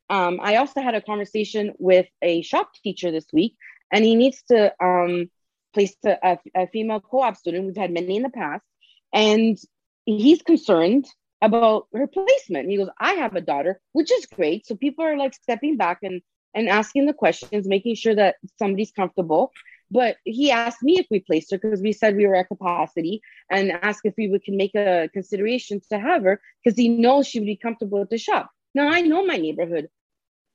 Um, 0.08 0.40
I 0.42 0.56
also 0.56 0.80
had 0.80 0.94
a 0.94 1.02
conversation 1.02 1.74
with 1.78 2.06
a 2.22 2.40
shop 2.40 2.70
teacher 2.82 3.10
this 3.10 3.26
week, 3.34 3.54
and 3.92 4.02
he 4.02 4.14
needs 4.14 4.42
to 4.48 4.72
um, 4.82 5.30
placed 5.74 5.98
a, 6.06 6.16
a, 6.26 6.38
a 6.56 6.66
female 6.68 7.00
co-op 7.00 7.36
student. 7.36 7.66
We've 7.66 7.76
had 7.76 7.92
many 7.92 8.16
in 8.16 8.22
the 8.22 8.30
past, 8.30 8.64
and 9.12 9.58
he's 10.06 10.40
concerned 10.40 11.04
about 11.42 11.88
her 11.94 12.06
placement. 12.06 12.68
He 12.68 12.76
goes, 12.76 12.90
I 12.98 13.14
have 13.14 13.34
a 13.34 13.40
daughter, 13.40 13.80
which 13.92 14.12
is 14.12 14.26
great. 14.26 14.66
So 14.66 14.74
people 14.74 15.04
are 15.04 15.16
like 15.16 15.34
stepping 15.34 15.76
back 15.76 15.98
and 16.02 16.22
and 16.52 16.68
asking 16.68 17.06
the 17.06 17.14
questions, 17.14 17.68
making 17.68 17.94
sure 17.94 18.14
that 18.14 18.36
somebody's 18.58 18.90
comfortable. 18.90 19.52
But 19.90 20.16
he 20.24 20.50
asked 20.50 20.82
me 20.82 20.98
if 20.98 21.06
we 21.10 21.20
placed 21.20 21.50
her 21.50 21.58
because 21.58 21.80
we 21.80 21.92
said 21.92 22.16
we 22.16 22.26
were 22.26 22.36
at 22.36 22.48
capacity 22.48 23.22
and 23.50 23.72
asked 23.72 24.02
if 24.04 24.14
we 24.16 24.28
would 24.28 24.44
can 24.44 24.56
make 24.56 24.74
a 24.74 25.08
consideration 25.12 25.80
to 25.90 25.98
have 25.98 26.22
her 26.22 26.40
because 26.62 26.76
he 26.76 26.88
knows 26.88 27.26
she 27.26 27.40
would 27.40 27.46
be 27.46 27.56
comfortable 27.56 28.00
at 28.00 28.10
the 28.10 28.18
shop. 28.18 28.50
Now 28.74 28.88
I 28.88 29.00
know 29.00 29.24
my 29.24 29.36
neighborhood. 29.36 29.88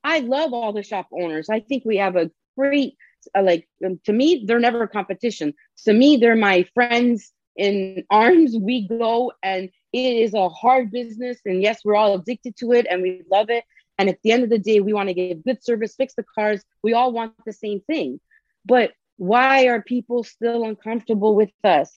I 0.04 0.20
love 0.20 0.52
all 0.52 0.72
the 0.72 0.82
shop 0.82 1.08
owners. 1.12 1.48
I 1.50 1.60
think 1.60 1.84
we 1.84 1.98
have 1.98 2.16
a 2.16 2.30
great 2.56 2.96
uh, 3.36 3.42
like 3.42 3.68
um, 3.84 4.00
to 4.04 4.12
me 4.12 4.44
they're 4.46 4.60
never 4.60 4.84
a 4.84 4.88
competition. 4.88 5.54
To 5.84 5.92
me 5.92 6.16
they're 6.16 6.36
my 6.36 6.64
friends 6.74 7.32
in 7.56 8.04
arms. 8.10 8.56
We 8.58 8.86
go 8.88 9.32
and 9.42 9.70
it 9.92 9.98
is 9.98 10.34
a 10.34 10.48
hard 10.48 10.90
business 10.90 11.38
and 11.44 11.62
yes 11.62 11.80
we're 11.84 11.94
all 11.94 12.14
addicted 12.14 12.56
to 12.58 12.72
it 12.72 12.86
and 12.88 13.02
we 13.02 13.22
love 13.30 13.50
it. 13.50 13.64
And 13.98 14.08
at 14.08 14.18
the 14.22 14.32
end 14.32 14.44
of 14.44 14.50
the 14.50 14.58
day 14.58 14.80
we 14.80 14.92
want 14.92 15.08
to 15.08 15.14
give 15.14 15.44
good 15.44 15.64
service 15.64 15.94
fix 15.96 16.14
the 16.14 16.24
cars. 16.34 16.62
We 16.82 16.92
all 16.92 17.12
want 17.12 17.34
the 17.44 17.52
same 17.52 17.80
thing. 17.80 18.20
But 18.64 18.92
why 19.16 19.66
are 19.68 19.80
people 19.80 20.24
still 20.24 20.64
uncomfortable 20.64 21.34
with 21.34 21.50
us? 21.64 21.92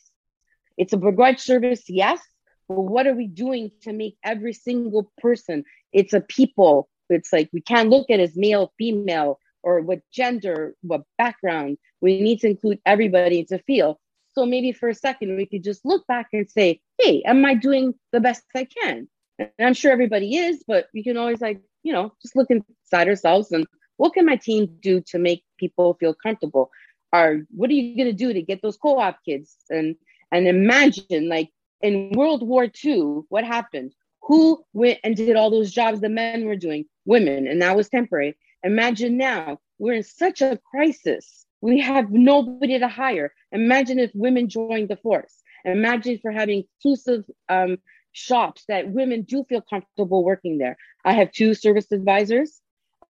It's 0.77 0.93
a 0.93 0.97
begrudge 0.97 1.39
service 1.39 1.83
yes 1.89 2.19
but 2.67 2.81
what 2.81 3.07
are 3.07 3.15
we 3.15 3.25
doing 3.25 3.71
to 3.81 3.91
make 3.91 4.15
every 4.23 4.53
single 4.53 5.11
person 5.17 5.65
it's 5.91 6.13
a 6.13 6.21
people. 6.21 6.89
It's 7.09 7.33
like 7.33 7.49
we 7.51 7.61
can't 7.61 7.89
look 7.89 8.09
at 8.09 8.19
as 8.19 8.35
male 8.35 8.73
female 8.77 9.39
or 9.63 9.81
what 9.81 10.01
gender 10.11 10.75
what 10.81 11.01
background. 11.17 11.77
We 12.01 12.21
need 12.21 12.39
to 12.41 12.47
include 12.47 12.79
everybody 12.85 13.43
to 13.45 13.59
feel 13.59 13.99
so 14.33 14.45
maybe 14.45 14.71
for 14.71 14.89
a 14.89 14.95
second 14.95 15.35
we 15.35 15.45
could 15.45 15.63
just 15.63 15.85
look 15.85 16.05
back 16.07 16.27
and 16.33 16.49
say 16.49 16.79
hey, 16.99 17.21
am 17.25 17.45
I 17.45 17.53
doing 17.55 17.93
the 18.11 18.19
best 18.19 18.43
I 18.55 18.65
can? 18.65 19.07
And 19.39 19.49
I'm 19.59 19.73
sure 19.73 19.91
everybody 19.91 20.35
is, 20.35 20.63
but 20.67 20.87
we 20.93 21.03
can 21.03 21.15
always 21.15 21.39
like, 21.39 21.61
you 21.83 21.93
know, 21.93 22.11
just 22.21 22.35
look 22.35 22.49
inside 22.49 23.07
ourselves 23.07 23.51
and 23.51 23.65
what 23.97 24.13
can 24.13 24.25
my 24.25 24.37
team 24.37 24.77
do 24.81 25.01
to 25.07 25.19
make 25.19 25.43
people 25.57 25.93
feel 25.99 26.13
comfortable? 26.13 26.71
Or 27.11 27.41
what 27.49 27.69
are 27.69 27.73
you 27.73 27.97
gonna 27.97 28.13
do 28.13 28.33
to 28.33 28.41
get 28.41 28.61
those 28.61 28.77
co-op 28.77 29.17
kids? 29.25 29.55
And 29.69 29.95
and 30.31 30.47
imagine 30.47 31.27
like 31.27 31.49
in 31.81 32.11
World 32.11 32.43
War 32.43 32.69
II, 32.83 33.21
what 33.29 33.43
happened? 33.43 33.93
Who 34.23 34.63
went 34.73 34.99
and 35.03 35.15
did 35.15 35.35
all 35.35 35.49
those 35.49 35.71
jobs 35.71 36.01
the 36.01 36.09
men 36.09 36.45
were 36.45 36.55
doing? 36.55 36.85
Women, 37.05 37.47
and 37.47 37.61
that 37.61 37.75
was 37.75 37.89
temporary. 37.89 38.37
Imagine 38.63 39.17
now 39.17 39.59
we're 39.79 39.93
in 39.93 40.03
such 40.03 40.41
a 40.41 40.59
crisis. 40.69 41.45
We 41.61 41.79
have 41.79 42.11
nobody 42.11 42.79
to 42.79 42.87
hire. 42.87 43.33
Imagine 43.51 43.99
if 43.99 44.11
women 44.13 44.47
joined 44.49 44.89
the 44.89 44.97
force. 44.97 45.41
Imagine 45.65 46.19
for 46.21 46.31
having 46.31 46.63
inclusive 46.83 47.25
um, 47.49 47.77
shops 48.11 48.63
that 48.67 48.89
women 48.89 49.23
do 49.23 49.43
feel 49.47 49.61
comfortable 49.61 50.23
working 50.23 50.57
there. 50.57 50.77
I 51.05 51.13
have 51.13 51.31
two 51.31 51.53
service 51.53 51.91
advisors. 51.91 52.61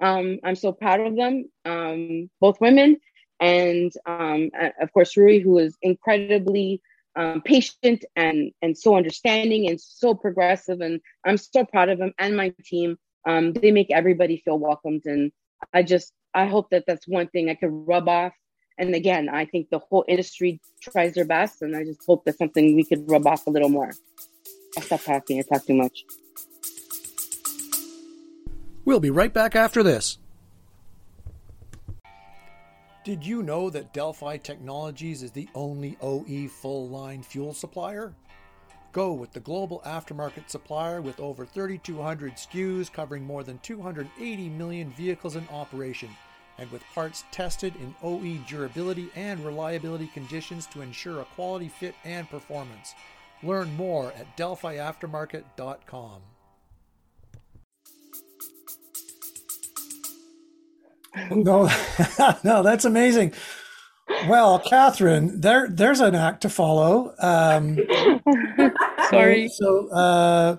Um, 0.02 0.40
I'm 0.44 0.56
so 0.56 0.72
proud 0.72 1.02
of 1.02 1.16
them, 1.16 1.50
um, 1.66 2.30
both 2.40 2.62
women, 2.62 2.98
and 3.40 3.92
um, 4.06 4.50
of 4.82 4.92
course 4.94 5.16
Rui, 5.18 5.40
who 5.40 5.60
is 5.60 5.78
incredibly 5.82 6.82
um, 7.16 7.42
patient 7.42 8.06
and 8.16 8.52
and 8.62 8.78
so 8.78 8.96
understanding 8.96 9.68
and 9.70 9.80
so 9.80 10.14
progressive. 10.14 10.80
And 10.80 11.02
I'm 11.26 11.38
so 11.38 11.66
proud 11.66 11.90
of 11.90 12.00
them 12.00 12.14
and 12.18 12.38
my 12.38 12.54
team. 12.64 12.98
Um, 13.28 13.52
they 13.52 13.72
make 13.72 13.92
everybody 13.92 14.42
feel 14.46 14.58
welcomed, 14.58 15.02
and 15.06 15.32
I 15.74 15.84
just 15.84 16.14
I 16.34 16.46
hope 16.46 16.70
that 16.72 16.86
that's 16.88 17.08
one 17.08 17.28
thing 17.28 17.50
I 17.50 17.56
could 17.56 17.72
rub 17.72 18.08
off 18.08 18.34
and 18.80 18.96
again, 18.96 19.28
I 19.28 19.44
think 19.44 19.70
the 19.70 19.80
whole 19.80 20.06
industry 20.08 20.62
tries 20.82 21.14
their 21.14 21.26
best, 21.26 21.62
and 21.62 21.76
I 21.76 21.84
just 21.84 22.00
hope 22.08 22.24
that's 22.24 22.38
something 22.38 22.78
we 22.78 22.86
could 22.86 23.12
rub 23.12 23.28
off 23.28 23.46
a 23.46 23.50
little 23.50 23.68
more. 23.68 23.92
I'll 24.78 24.84
stop 24.84 25.04
talking. 25.04 25.38
I 25.38 25.42
talk 25.42 25.66
too 25.66 25.74
much. 25.74 26.06
We'll 28.86 29.02
be 29.02 29.10
right 29.10 29.34
back 29.34 29.58
after 29.58 29.84
this. 29.84 30.18
Did 33.04 33.26
you 33.26 33.44
know 33.44 33.70
that 33.70 33.94
Delphi 33.94 34.38
Technologies 34.38 35.24
is 35.24 35.32
the 35.32 35.50
only 35.56 35.98
OE 36.02 36.48
full 36.48 36.88
line 36.88 37.22
fuel 37.22 37.54
supplier? 37.54 38.16
Go 38.92 39.14
with 39.14 39.34
the 39.34 39.40
global 39.40 39.82
aftermarket 39.86 40.50
supplier 40.50 41.02
with 41.02 41.20
over 41.20 41.46
3,200 41.46 42.34
SKUs 42.34 42.92
covering 42.92 43.24
more 43.24 43.44
than 43.44 43.60
280 43.60 44.50
million 44.50 44.92
vehicles 44.92 45.36
in 45.36 45.48
operation 45.52 46.10
and 46.60 46.72
with 46.72 46.84
parts 46.94 47.24
tested 47.32 47.74
in 47.78 47.96
OE 48.04 48.38
durability 48.48 49.10
and 49.16 49.44
reliability 49.46 50.08
conditions 50.08 50.66
to 50.68 50.82
ensure 50.82 51.22
a 51.22 51.26
quality 51.26 51.70
fit 51.70 51.96
and 52.04 52.30
performance. 52.30 52.94
Learn 53.42 53.74
more 53.76 54.12
at 54.14 54.38
delphiaftermarket.com. 54.38 56.22
No, 61.32 61.70
no, 62.44 62.64
that's 62.64 62.86
amazing. 62.86 63.34
Well, 64.28 64.60
Kathryn, 64.60 65.42
there, 65.42 65.68
there's 65.68 66.00
an 66.00 66.16
act 66.16 66.42
to 66.42 66.50
follow. 66.50 67.14
Um, 67.20 67.78
Sorry. 69.10 69.48
So, 69.50 69.90
uh, 69.92 70.58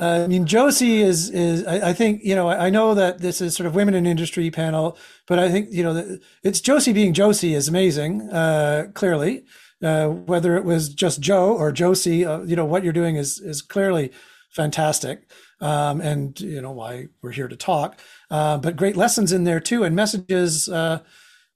uh, 0.00 0.22
I 0.24 0.26
mean, 0.26 0.46
Josie 0.46 1.02
is 1.02 1.28
is 1.30 1.66
I, 1.66 1.90
I, 1.90 1.92
think 1.92 2.22
you 2.24 2.34
know 2.34 2.48
I 2.48 2.70
know 2.70 2.94
that 2.94 3.18
this 3.18 3.40
is 3.40 3.54
sort 3.54 3.66
of 3.66 3.74
women 3.74 3.94
in 3.94 4.06
industry 4.06 4.50
panel, 4.50 4.96
but 5.26 5.38
I 5.38 5.50
think 5.50 5.68
you 5.70 5.82
know 5.82 6.18
it's 6.42 6.60
Josie 6.60 6.92
being 6.92 7.12
Josie 7.12 7.54
is 7.54 7.68
amazing. 7.68 8.22
Uh, 8.30 8.88
clearly, 8.94 9.44
uh, 9.82 10.08
whether 10.08 10.56
it 10.56 10.64
was 10.64 10.88
just 10.88 11.20
Joe 11.20 11.54
or 11.54 11.72
Josie, 11.72 12.24
uh, 12.24 12.40
you 12.42 12.56
know 12.56 12.64
what 12.64 12.84
you're 12.84 12.92
doing 12.92 13.16
is 13.16 13.38
is 13.38 13.60
clearly 13.60 14.12
fantastic, 14.50 15.30
um, 15.60 16.00
and 16.00 16.40
you 16.40 16.62
know 16.62 16.72
why 16.72 17.08
we're 17.20 17.32
here 17.32 17.48
to 17.48 17.56
talk. 17.56 18.00
Uh, 18.30 18.56
but 18.56 18.76
great 18.76 18.96
lessons 18.96 19.30
in 19.30 19.44
there 19.44 19.60
too, 19.60 19.84
and 19.84 19.94
messages. 19.94 20.68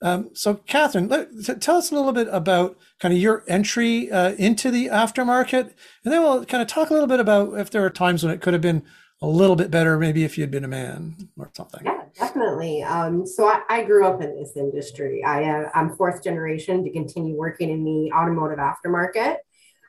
Um, 0.02 0.30
so, 0.34 0.56
Kathryn, 0.56 1.10
let, 1.10 1.60
tell 1.60 1.76
us 1.76 1.90
a 1.90 1.94
little 1.94 2.12
bit 2.12 2.28
about 2.30 2.76
kind 3.00 3.14
of 3.14 3.20
your 3.20 3.44
entry 3.48 4.10
uh, 4.10 4.32
into 4.32 4.70
the 4.70 4.86
aftermarket, 4.86 5.72
and 6.04 6.12
then 6.12 6.22
we'll 6.22 6.44
kind 6.44 6.62
of 6.62 6.68
talk 6.68 6.90
a 6.90 6.92
little 6.92 7.08
bit 7.08 7.20
about 7.20 7.58
if 7.58 7.70
there 7.70 7.84
are 7.84 7.90
times 7.90 8.22
when 8.22 8.32
it 8.32 8.40
could 8.40 8.52
have 8.52 8.60
been 8.60 8.82
a 9.22 9.26
little 9.26 9.56
bit 9.56 9.70
better, 9.70 9.98
maybe 9.98 10.24
if 10.24 10.36
you'd 10.36 10.50
been 10.50 10.64
a 10.64 10.68
man 10.68 11.16
or 11.38 11.50
something. 11.54 11.80
Yeah, 11.84 12.02
definitely. 12.18 12.82
Um, 12.82 13.26
so 13.26 13.46
I, 13.46 13.62
I, 13.70 13.84
grew 13.84 14.06
up 14.06 14.20
in 14.20 14.36
this 14.36 14.56
industry. 14.56 15.24
I, 15.24 15.44
uh, 15.44 15.70
I'm 15.74 15.96
fourth 15.96 16.22
generation 16.22 16.84
to 16.84 16.90
continue 16.90 17.34
working 17.34 17.70
in 17.70 17.82
the 17.82 18.12
automotive 18.12 18.58
aftermarket. 18.58 19.36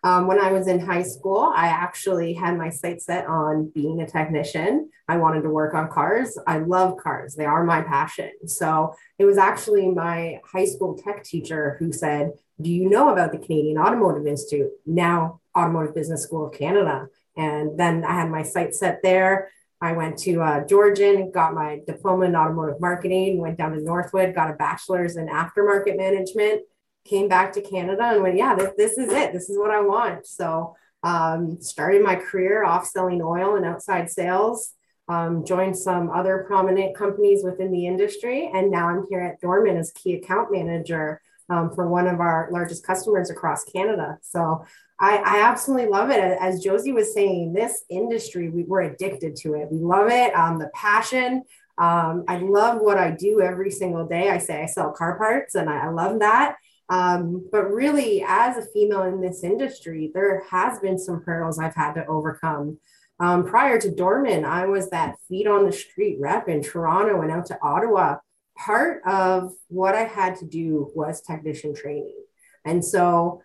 Um, 0.04 0.28
when 0.28 0.40
I 0.40 0.52
was 0.52 0.68
in 0.68 0.80
high 0.80 1.04
school, 1.04 1.52
I 1.56 1.68
actually 1.68 2.34
had 2.34 2.58
my 2.58 2.70
sight 2.70 3.02
set 3.02 3.26
on 3.28 3.72
being 3.74 4.02
a 4.02 4.08
technician. 4.08 4.90
I 5.08 5.18
wanted 5.18 5.42
to 5.44 5.50
work 5.50 5.74
on 5.74 5.90
cars. 5.90 6.38
I 6.46 6.60
love 6.60 6.98
cars, 6.98 7.36
they 7.36 7.46
are 7.46 7.64
my 7.64 7.82
passion. 7.82 8.32
So 8.46 8.94
it 9.18 9.26
was 9.26 9.38
actually 9.38 9.90
my 9.90 10.40
high 10.46 10.66
school 10.66 10.98
tech 10.98 11.24
teacher 11.24 11.78
who 11.80 11.92
said, 11.92 12.34
Do 12.62 12.70
you 12.70 12.90
know 12.90 13.10
about 13.10 13.32
the 13.32 13.40
Canadian 13.40 13.78
Automotive 13.78 14.28
Institute, 14.28 14.72
now 14.86 15.42
Automotive 15.58 15.96
Business 15.96 16.24
School 16.24 16.48
of 16.48 16.54
Canada? 16.54 17.08
And 17.36 17.80
then 17.80 18.04
I 18.04 18.14
had 18.14 18.30
my 18.30 18.44
sight 18.44 18.76
set 18.76 19.02
there. 19.04 19.50
I 19.80 19.92
went 19.92 20.18
to 20.20 20.42
uh, 20.42 20.66
Georgian, 20.66 21.32
got 21.32 21.54
my 21.54 21.82
diploma 21.86 22.26
in 22.26 22.36
automotive 22.36 22.82
marketing, 22.82 23.38
went 23.38 23.60
down 23.60 23.74
to 23.74 23.80
Northwood, 23.80 24.34
got 24.34 24.50
a 24.50 24.54
bachelor's 24.54 25.18
in 25.18 25.28
aftermarket 25.28 25.98
management 25.98 26.64
came 27.08 27.28
back 27.28 27.54
to 27.54 27.62
Canada 27.62 28.04
and 28.04 28.22
went, 28.22 28.38
yeah, 28.38 28.56
this, 28.56 28.72
this 28.78 28.98
is 28.98 29.12
it. 29.12 29.34
This 29.34 29.50
is 29.50 29.58
what 29.58 29.72
I 29.72 29.82
want. 29.82 30.28
So 30.28 30.76
um, 31.04 31.62
started 31.62 32.04
my 32.04 32.16
career 32.16 32.64
off 32.64 32.88
selling 32.88 33.22
oil 33.22 33.56
and 33.56 33.66
outside 33.66 34.10
sales. 34.10 34.74
Um, 35.10 35.46
joined 35.46 35.78
some 35.78 36.10
other 36.10 36.44
prominent 36.48 36.96
companies 36.96 37.42
within 37.42 37.72
the 37.72 37.88
industry, 37.88 38.52
and 38.54 38.70
now 38.70 38.90
I'm 38.90 39.06
here 39.10 39.22
at 39.22 39.40
Dorman 39.40 39.78
as 39.78 39.92
key 39.92 40.16
account 40.16 40.52
manager 40.52 41.22
um, 41.50 41.74
for 41.74 41.88
one 41.88 42.08
of 42.08 42.20
our 42.20 42.50
largest 42.52 42.86
customers 42.86 43.30
across 43.30 43.64
Canada. 43.64 44.18
So 44.22 44.66
I, 45.00 45.18
I, 45.18 45.42
absolutely 45.44 45.88
love 45.88 46.10
it. 46.10 46.20
As 46.20 46.62
Josie 46.62 46.92
was 46.92 47.14
saying, 47.14 47.54
this 47.54 47.86
industry, 47.90 48.50
we, 48.50 48.66
are 48.70 48.82
addicted 48.82 49.36
to 49.38 49.54
it. 49.54 49.72
We 49.72 49.78
love 49.78 50.10
it. 50.10 50.36
Um, 50.36 50.60
the 50.60 50.70
passion. 50.74 51.44
Um, 51.78 52.26
I 52.28 52.40
love 52.40 52.82
what 52.82 52.98
I 52.98 53.12
do 53.12 53.40
every 53.42 53.70
single 53.70 54.08
day. 54.08 54.30
I 54.30 54.40
say 54.40 54.64
I 54.64 54.66
sell 54.66 54.92
car 54.92 55.18
parts, 55.18 55.56
and 55.56 55.70
I, 55.70 55.86
I 55.86 55.90
love 55.90 56.20
that. 56.20 56.58
Um, 56.90 57.48
but 57.52 57.72
really, 57.72 58.24
as 58.26 58.58
a 58.58 58.66
female 58.68 59.04
in 59.04 59.22
this 59.22 59.44
industry, 59.44 60.12
there 60.14 60.44
has 60.50 60.80
been 60.80 60.98
some 60.98 61.22
hurdles 61.26 61.60
I've 61.60 61.76
had 61.76 61.94
to 61.94 62.06
overcome. 62.06 62.78
Um, 63.20 63.46
prior 63.46 63.80
to 63.80 63.92
Dorman, 63.92 64.46
I 64.46 64.68
was 64.68 64.90
that 64.92 65.16
feet 65.28 65.48
on 65.48 65.66
the 65.66 65.72
street 65.72 66.18
rep 66.20 66.48
in 66.48 66.62
Toronto 66.62 67.22
and 67.22 67.32
out 67.32 67.48
to 67.48 67.60
Ottawa. 67.62 68.18
Part 68.58 69.02
of 69.06 69.54
what 69.68 69.96
I 69.96 70.04
had 70.04 70.38
to 70.38 70.46
do 70.46 70.92
was 70.96 71.22
technician 71.22 71.76
training. 71.76 72.16
And 72.64 72.84
so 72.84 73.42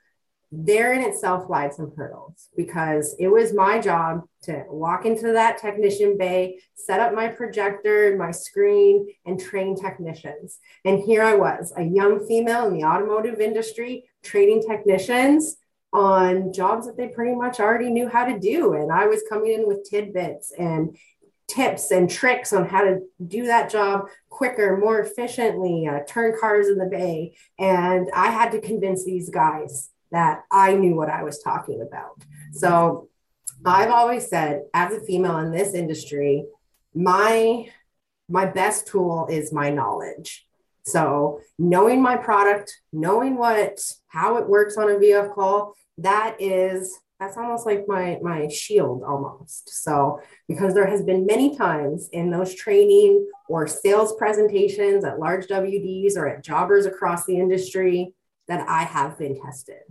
there 0.54 0.92
in 0.92 1.00
itself 1.00 1.48
lied 1.48 1.72
some 1.72 1.92
hurdles 1.96 2.48
because 2.54 3.16
it 3.18 3.28
was 3.28 3.54
my 3.54 3.80
job 3.80 4.22
to 4.42 4.64
walk 4.68 5.06
into 5.06 5.32
that 5.32 5.56
technician 5.56 6.18
bay, 6.18 6.58
set 6.74 7.00
up 7.00 7.14
my 7.14 7.26
projector, 7.26 8.14
my 8.18 8.30
screen, 8.30 9.08
and 9.24 9.40
train 9.40 9.74
technicians. 9.74 10.58
And 10.84 11.00
here 11.00 11.22
I 11.22 11.34
was, 11.34 11.72
a 11.76 11.82
young 11.82 12.26
female 12.26 12.66
in 12.66 12.74
the 12.74 12.84
automotive 12.84 13.40
industry, 13.40 14.04
training 14.22 14.62
technicians 14.68 15.56
on 15.94 16.52
jobs 16.52 16.86
that 16.86 16.98
they 16.98 17.08
pretty 17.08 17.34
much 17.34 17.58
already 17.58 17.90
knew 17.90 18.08
how 18.08 18.26
to 18.26 18.38
do. 18.38 18.74
And 18.74 18.92
I 18.92 19.06
was 19.06 19.22
coming 19.30 19.52
in 19.52 19.66
with 19.66 19.88
tidbits 19.88 20.52
and 20.58 20.96
tips 21.48 21.90
and 21.90 22.10
tricks 22.10 22.52
on 22.52 22.66
how 22.66 22.82
to 22.82 23.00
do 23.26 23.46
that 23.46 23.70
job 23.70 24.08
quicker, 24.28 24.76
more 24.76 25.00
efficiently, 25.00 25.86
uh, 25.86 26.00
turn 26.06 26.34
cars 26.38 26.68
in 26.68 26.76
the 26.76 26.86
bay. 26.86 27.36
And 27.58 28.10
I 28.14 28.30
had 28.30 28.52
to 28.52 28.60
convince 28.60 29.04
these 29.04 29.30
guys 29.30 29.90
that 30.12 30.42
I 30.50 30.74
knew 30.74 30.94
what 30.94 31.10
I 31.10 31.22
was 31.22 31.42
talking 31.42 31.82
about. 31.82 32.22
So 32.52 33.08
I've 33.64 33.90
always 33.90 34.28
said, 34.28 34.62
as 34.74 34.92
a 34.92 35.00
female 35.00 35.38
in 35.38 35.50
this 35.50 35.74
industry, 35.74 36.44
my 36.94 37.68
my 38.28 38.46
best 38.46 38.86
tool 38.86 39.26
is 39.30 39.52
my 39.52 39.70
knowledge. 39.70 40.46
So 40.84 41.40
knowing 41.58 42.00
my 42.02 42.16
product, 42.16 42.80
knowing 42.92 43.36
what 43.36 43.80
how 44.08 44.36
it 44.36 44.48
works 44.48 44.76
on 44.76 44.90
a 44.90 44.98
vehicle, 44.98 45.74
that 45.98 46.36
is 46.38 46.98
that's 47.22 47.36
almost 47.36 47.66
like 47.66 47.86
my 47.86 48.18
my 48.20 48.48
shield 48.48 49.04
almost 49.04 49.82
so 49.84 50.20
because 50.48 50.74
there 50.74 50.86
has 50.86 51.02
been 51.02 51.24
many 51.24 51.56
times 51.56 52.08
in 52.12 52.30
those 52.30 52.52
training 52.54 53.24
or 53.48 53.68
sales 53.68 54.14
presentations 54.16 55.04
at 55.04 55.20
large 55.20 55.46
wds 55.46 56.16
or 56.16 56.26
at 56.26 56.42
jobbers 56.42 56.84
across 56.84 57.24
the 57.24 57.38
industry 57.38 58.12
that 58.48 58.68
i 58.68 58.82
have 58.82 59.16
been 59.18 59.40
tested 59.40 59.82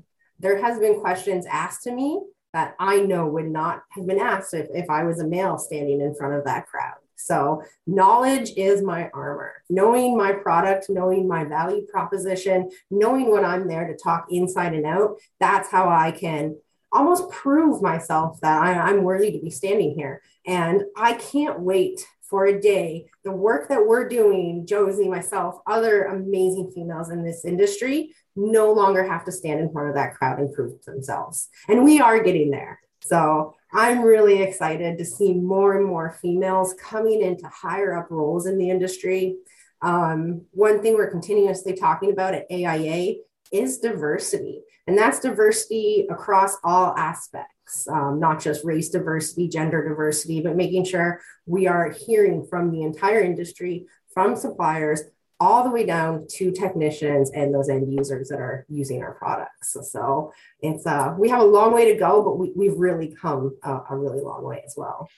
there 0.41 0.61
has 0.61 0.79
been 0.79 0.99
questions 0.99 1.45
asked 1.45 1.83
to 1.83 1.91
me 1.91 2.21
that 2.53 2.75
i 2.79 2.99
know 2.99 3.27
would 3.27 3.49
not 3.49 3.83
have 3.89 4.05
been 4.05 4.19
asked 4.19 4.53
if, 4.53 4.67
if 4.73 4.89
i 4.89 5.03
was 5.03 5.19
a 5.19 5.27
male 5.27 5.57
standing 5.57 6.01
in 6.01 6.13
front 6.15 6.33
of 6.33 6.43
that 6.43 6.67
crowd 6.67 6.95
so 7.15 7.61
knowledge 7.85 8.51
is 8.57 8.81
my 8.81 9.09
armor 9.13 9.53
knowing 9.69 10.17
my 10.17 10.31
product 10.31 10.87
knowing 10.89 11.27
my 11.27 11.43
value 11.43 11.85
proposition 11.87 12.69
knowing 12.89 13.29
what 13.29 13.45
i'm 13.45 13.67
there 13.67 13.87
to 13.87 13.95
talk 13.95 14.25
inside 14.29 14.73
and 14.73 14.85
out 14.85 15.17
that's 15.39 15.69
how 15.69 15.87
i 15.87 16.11
can 16.11 16.55
almost 16.91 17.29
prove 17.29 17.81
myself 17.81 18.39
that 18.41 18.61
I, 18.61 18.73
I'm 18.73 19.03
worthy 19.03 19.31
to 19.31 19.39
be 19.39 19.49
standing 19.49 19.93
here. 19.93 20.21
And 20.45 20.83
I 20.97 21.13
can't 21.13 21.59
wait 21.59 22.05
for 22.21 22.45
a 22.45 22.61
day. 22.61 23.07
The 23.23 23.31
work 23.31 23.69
that 23.69 23.85
we're 23.85 24.07
doing, 24.07 24.65
Josie, 24.65 25.09
myself, 25.09 25.55
other 25.67 26.03
amazing 26.03 26.71
females 26.73 27.09
in 27.09 27.23
this 27.23 27.45
industry, 27.45 28.13
no 28.35 28.71
longer 28.71 29.03
have 29.03 29.25
to 29.25 29.31
stand 29.31 29.59
in 29.59 29.71
front 29.71 29.89
of 29.89 29.95
that 29.95 30.15
crowd 30.15 30.39
and 30.39 30.53
prove 30.53 30.83
themselves. 30.85 31.49
And 31.67 31.83
we 31.83 31.99
are 31.99 32.23
getting 32.23 32.51
there. 32.51 32.79
So 33.01 33.55
I'm 33.73 34.01
really 34.01 34.41
excited 34.41 34.97
to 34.97 35.05
see 35.05 35.33
more 35.33 35.77
and 35.77 35.85
more 35.85 36.17
females 36.21 36.73
coming 36.79 37.21
into 37.21 37.47
higher 37.47 37.97
up 37.97 38.11
roles 38.11 38.45
in 38.45 38.57
the 38.57 38.69
industry. 38.69 39.37
Um, 39.81 40.45
one 40.51 40.81
thing 40.81 40.93
we're 40.93 41.09
continuously 41.09 41.73
talking 41.73 42.11
about 42.11 42.35
at 42.35 42.45
AIA 42.51 43.15
is 43.51 43.79
diversity. 43.79 44.61
And 44.87 44.97
that's 44.97 45.19
diversity 45.19 46.07
across 46.09 46.57
all 46.63 46.95
aspects, 46.97 47.87
um, 47.87 48.19
not 48.19 48.41
just 48.41 48.65
race 48.65 48.89
diversity, 48.89 49.47
gender 49.47 49.87
diversity, 49.87 50.41
but 50.41 50.55
making 50.55 50.85
sure 50.85 51.21
we 51.45 51.67
are 51.67 51.91
hearing 51.91 52.45
from 52.45 52.71
the 52.71 52.83
entire 52.83 53.21
industry, 53.21 53.85
from 54.13 54.35
suppliers, 54.35 55.01
all 55.41 55.63
the 55.63 55.71
way 55.71 55.83
down 55.83 56.27
to 56.29 56.51
technicians 56.51 57.31
and 57.31 57.51
those 57.51 57.67
end 57.67 57.91
users 57.91 58.29
that 58.29 58.39
are 58.39 58.63
using 58.69 59.01
our 59.01 59.15
products. 59.15 59.75
So 59.91 60.31
it's 60.61 60.85
uh, 60.85 61.15
we 61.17 61.29
have 61.29 61.41
a 61.41 61.45
long 61.57 61.73
way 61.73 61.91
to 61.91 61.97
go, 61.97 62.23
but 62.23 62.37
we, 62.37 62.53
we've 62.55 62.77
really 62.77 63.15
come 63.19 63.57
a, 63.63 63.79
a 63.89 63.97
really 63.97 64.21
long 64.21 64.43
way 64.43 64.61
as 64.63 64.75
well. 64.77 65.09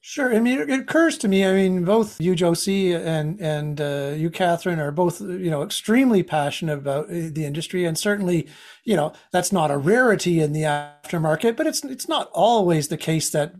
Sure. 0.00 0.34
I 0.34 0.38
mean, 0.38 0.60
it 0.60 0.70
occurs 0.70 1.18
to 1.18 1.28
me. 1.28 1.44
I 1.44 1.52
mean, 1.52 1.84
both 1.84 2.20
you, 2.20 2.34
Josie, 2.36 2.94
and 2.94 3.38
and 3.40 3.80
uh, 3.80 4.12
you, 4.16 4.30
Kathryn, 4.30 4.78
are 4.78 4.92
both 4.92 5.20
you 5.20 5.50
know 5.50 5.62
extremely 5.62 6.22
passionate 6.22 6.78
about 6.78 7.06
uh, 7.06 7.28
the 7.32 7.44
industry, 7.44 7.84
and 7.84 7.98
certainly, 7.98 8.46
you 8.84 8.96
know, 8.96 9.12
that's 9.32 9.52
not 9.52 9.72
a 9.72 9.76
rarity 9.76 10.40
in 10.40 10.52
the 10.52 10.62
aftermarket. 10.62 11.56
But 11.56 11.66
it's 11.66 11.84
it's 11.84 12.08
not 12.08 12.30
always 12.32 12.88
the 12.88 12.96
case 12.96 13.30
that 13.30 13.56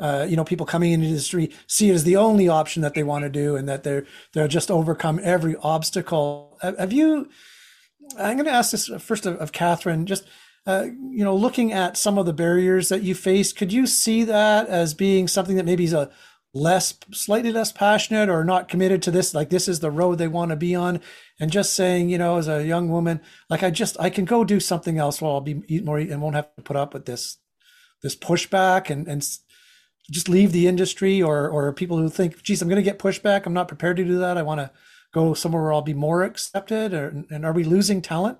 uh, 0.00 0.26
you 0.28 0.36
know 0.36 0.44
people 0.44 0.66
coming 0.66 0.92
into 0.92 1.04
the 1.04 1.10
industry 1.10 1.50
see 1.66 1.90
it 1.90 1.94
as 1.94 2.04
the 2.04 2.16
only 2.16 2.48
option 2.48 2.82
that 2.82 2.94
they 2.94 3.02
want 3.02 3.24
to 3.24 3.28
do, 3.30 3.56
and 3.56 3.68
that 3.68 3.84
they're 3.84 4.06
they'll 4.32 4.48
just 4.48 4.70
overcome 4.70 5.20
every 5.22 5.56
obstacle. 5.56 6.58
Have 6.62 6.92
you? 6.92 7.28
I'm 8.18 8.36
going 8.36 8.46
to 8.46 8.52
ask 8.52 8.72
this 8.72 8.88
first 8.98 9.26
of, 9.26 9.36
of 9.36 9.52
Kathryn. 9.52 10.04
Just 10.04 10.24
uh, 10.66 10.86
you 11.10 11.24
know, 11.24 11.34
looking 11.34 11.72
at 11.72 11.96
some 11.96 12.18
of 12.18 12.26
the 12.26 12.32
barriers 12.32 12.88
that 12.90 13.02
you 13.02 13.14
face, 13.14 13.52
could 13.52 13.72
you 13.72 13.86
see 13.86 14.24
that 14.24 14.68
as 14.68 14.92
being 14.94 15.26
something 15.26 15.56
that 15.56 15.64
maybe 15.64 15.84
is 15.84 15.92
a 15.92 16.10
less, 16.52 16.94
slightly 17.12 17.52
less 17.52 17.72
passionate 17.72 18.28
or 18.28 18.44
not 18.44 18.68
committed 18.68 19.02
to 19.02 19.10
this? 19.10 19.34
Like 19.34 19.50
this 19.50 19.68
is 19.68 19.80
the 19.80 19.90
road 19.90 20.18
they 20.18 20.28
want 20.28 20.50
to 20.50 20.56
be 20.56 20.74
on, 20.74 21.00
and 21.38 21.50
just 21.50 21.74
saying, 21.74 22.10
you 22.10 22.18
know, 22.18 22.36
as 22.36 22.48
a 22.48 22.66
young 22.66 22.90
woman, 22.90 23.20
like 23.48 23.62
I 23.62 23.70
just 23.70 23.96
I 23.98 24.10
can 24.10 24.24
go 24.24 24.44
do 24.44 24.60
something 24.60 24.98
else 24.98 25.20
while 25.20 25.32
I'll 25.32 25.40
be 25.40 25.80
more 25.82 25.98
and 25.98 26.20
won't 26.20 26.36
have 26.36 26.54
to 26.56 26.62
put 26.62 26.76
up 26.76 26.92
with 26.92 27.06
this 27.06 27.38
this 28.02 28.16
pushback 28.16 28.90
and 28.90 29.08
and 29.08 29.26
just 30.10 30.28
leave 30.28 30.52
the 30.52 30.66
industry 30.66 31.22
or 31.22 31.48
or 31.48 31.72
people 31.72 31.96
who 31.96 32.08
think, 32.08 32.42
geez, 32.42 32.60
I'm 32.60 32.68
going 32.68 32.76
to 32.76 32.82
get 32.82 32.98
pushback. 32.98 33.46
I'm 33.46 33.54
not 33.54 33.68
prepared 33.68 33.96
to 33.98 34.04
do 34.04 34.18
that. 34.18 34.36
I 34.36 34.42
want 34.42 34.60
to 34.60 34.70
go 35.12 35.34
somewhere 35.34 35.62
where 35.62 35.72
I'll 35.72 35.82
be 35.82 35.94
more 35.94 36.22
accepted. 36.22 36.92
Or, 36.92 37.24
and 37.30 37.44
are 37.44 37.52
we 37.52 37.64
losing 37.64 38.02
talent? 38.02 38.38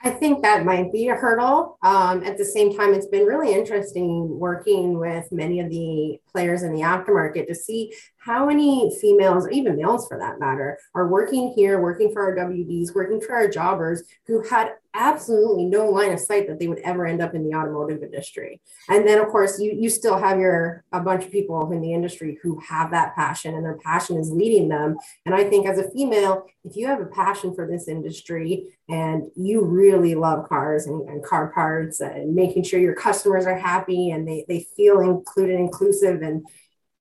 I 0.00 0.10
think 0.10 0.42
that 0.42 0.64
might 0.64 0.92
be 0.92 1.08
a 1.08 1.14
hurdle. 1.14 1.76
Um, 1.82 2.22
at 2.22 2.38
the 2.38 2.44
same 2.44 2.76
time, 2.76 2.94
it's 2.94 3.08
been 3.08 3.26
really 3.26 3.52
interesting 3.52 4.38
working 4.38 4.96
with 4.96 5.26
many 5.32 5.58
of 5.58 5.70
the 5.70 6.20
players 6.30 6.62
in 6.62 6.72
the 6.72 6.82
aftermarket 6.82 7.48
to 7.48 7.54
see 7.54 7.92
how 8.18 8.46
many 8.46 8.90
females, 9.00 9.46
or 9.46 9.50
even 9.50 9.76
males 9.76 10.08
for 10.08 10.18
that 10.18 10.40
matter, 10.40 10.78
are 10.94 11.08
working 11.08 11.52
here, 11.54 11.80
working 11.80 12.12
for 12.12 12.22
our 12.22 12.36
WDs, 12.36 12.94
working 12.94 13.20
for 13.20 13.34
our 13.34 13.48
jobbers 13.48 14.02
who 14.26 14.46
had 14.48 14.72
absolutely 14.94 15.64
no 15.64 15.88
line 15.88 16.12
of 16.12 16.18
sight 16.18 16.48
that 16.48 16.58
they 16.58 16.66
would 16.66 16.80
ever 16.80 17.06
end 17.06 17.22
up 17.22 17.34
in 17.34 17.48
the 17.48 17.56
automotive 17.56 18.02
industry. 18.02 18.60
And 18.88 19.06
then 19.06 19.20
of 19.20 19.28
course 19.28 19.60
you 19.60 19.72
you 19.72 19.90
still 19.90 20.18
have 20.18 20.40
your 20.40 20.84
a 20.92 21.00
bunch 21.00 21.24
of 21.24 21.30
people 21.30 21.70
in 21.70 21.80
the 21.80 21.92
industry 21.92 22.38
who 22.42 22.58
have 22.60 22.90
that 22.90 23.14
passion 23.14 23.54
and 23.54 23.64
their 23.64 23.78
passion 23.78 24.16
is 24.16 24.32
leading 24.32 24.68
them. 24.68 24.96
And 25.24 25.34
I 25.34 25.44
think 25.44 25.66
as 25.66 25.78
a 25.78 25.90
female, 25.90 26.46
if 26.64 26.74
you 26.76 26.86
have 26.86 27.00
a 27.00 27.06
passion 27.06 27.54
for 27.54 27.66
this 27.66 27.86
industry 27.86 28.76
and 28.88 29.24
you 29.36 29.64
really 29.64 30.14
love 30.14 30.48
cars 30.48 30.86
and, 30.86 31.08
and 31.08 31.22
car 31.22 31.52
parts 31.52 32.00
and 32.00 32.34
making 32.34 32.64
sure 32.64 32.80
your 32.80 32.94
customers 32.94 33.46
are 33.46 33.58
happy 33.58 34.10
and 34.10 34.26
they, 34.26 34.44
they 34.48 34.66
feel 34.76 35.00
included, 35.00 35.60
inclusive, 35.60 36.22
and 36.22 36.44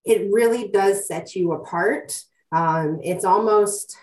it 0.07 0.31
really 0.31 0.69
does 0.69 1.07
set 1.07 1.35
you 1.35 1.51
apart. 1.51 2.19
Um, 2.51 2.99
it's 3.03 3.25
almost 3.25 3.97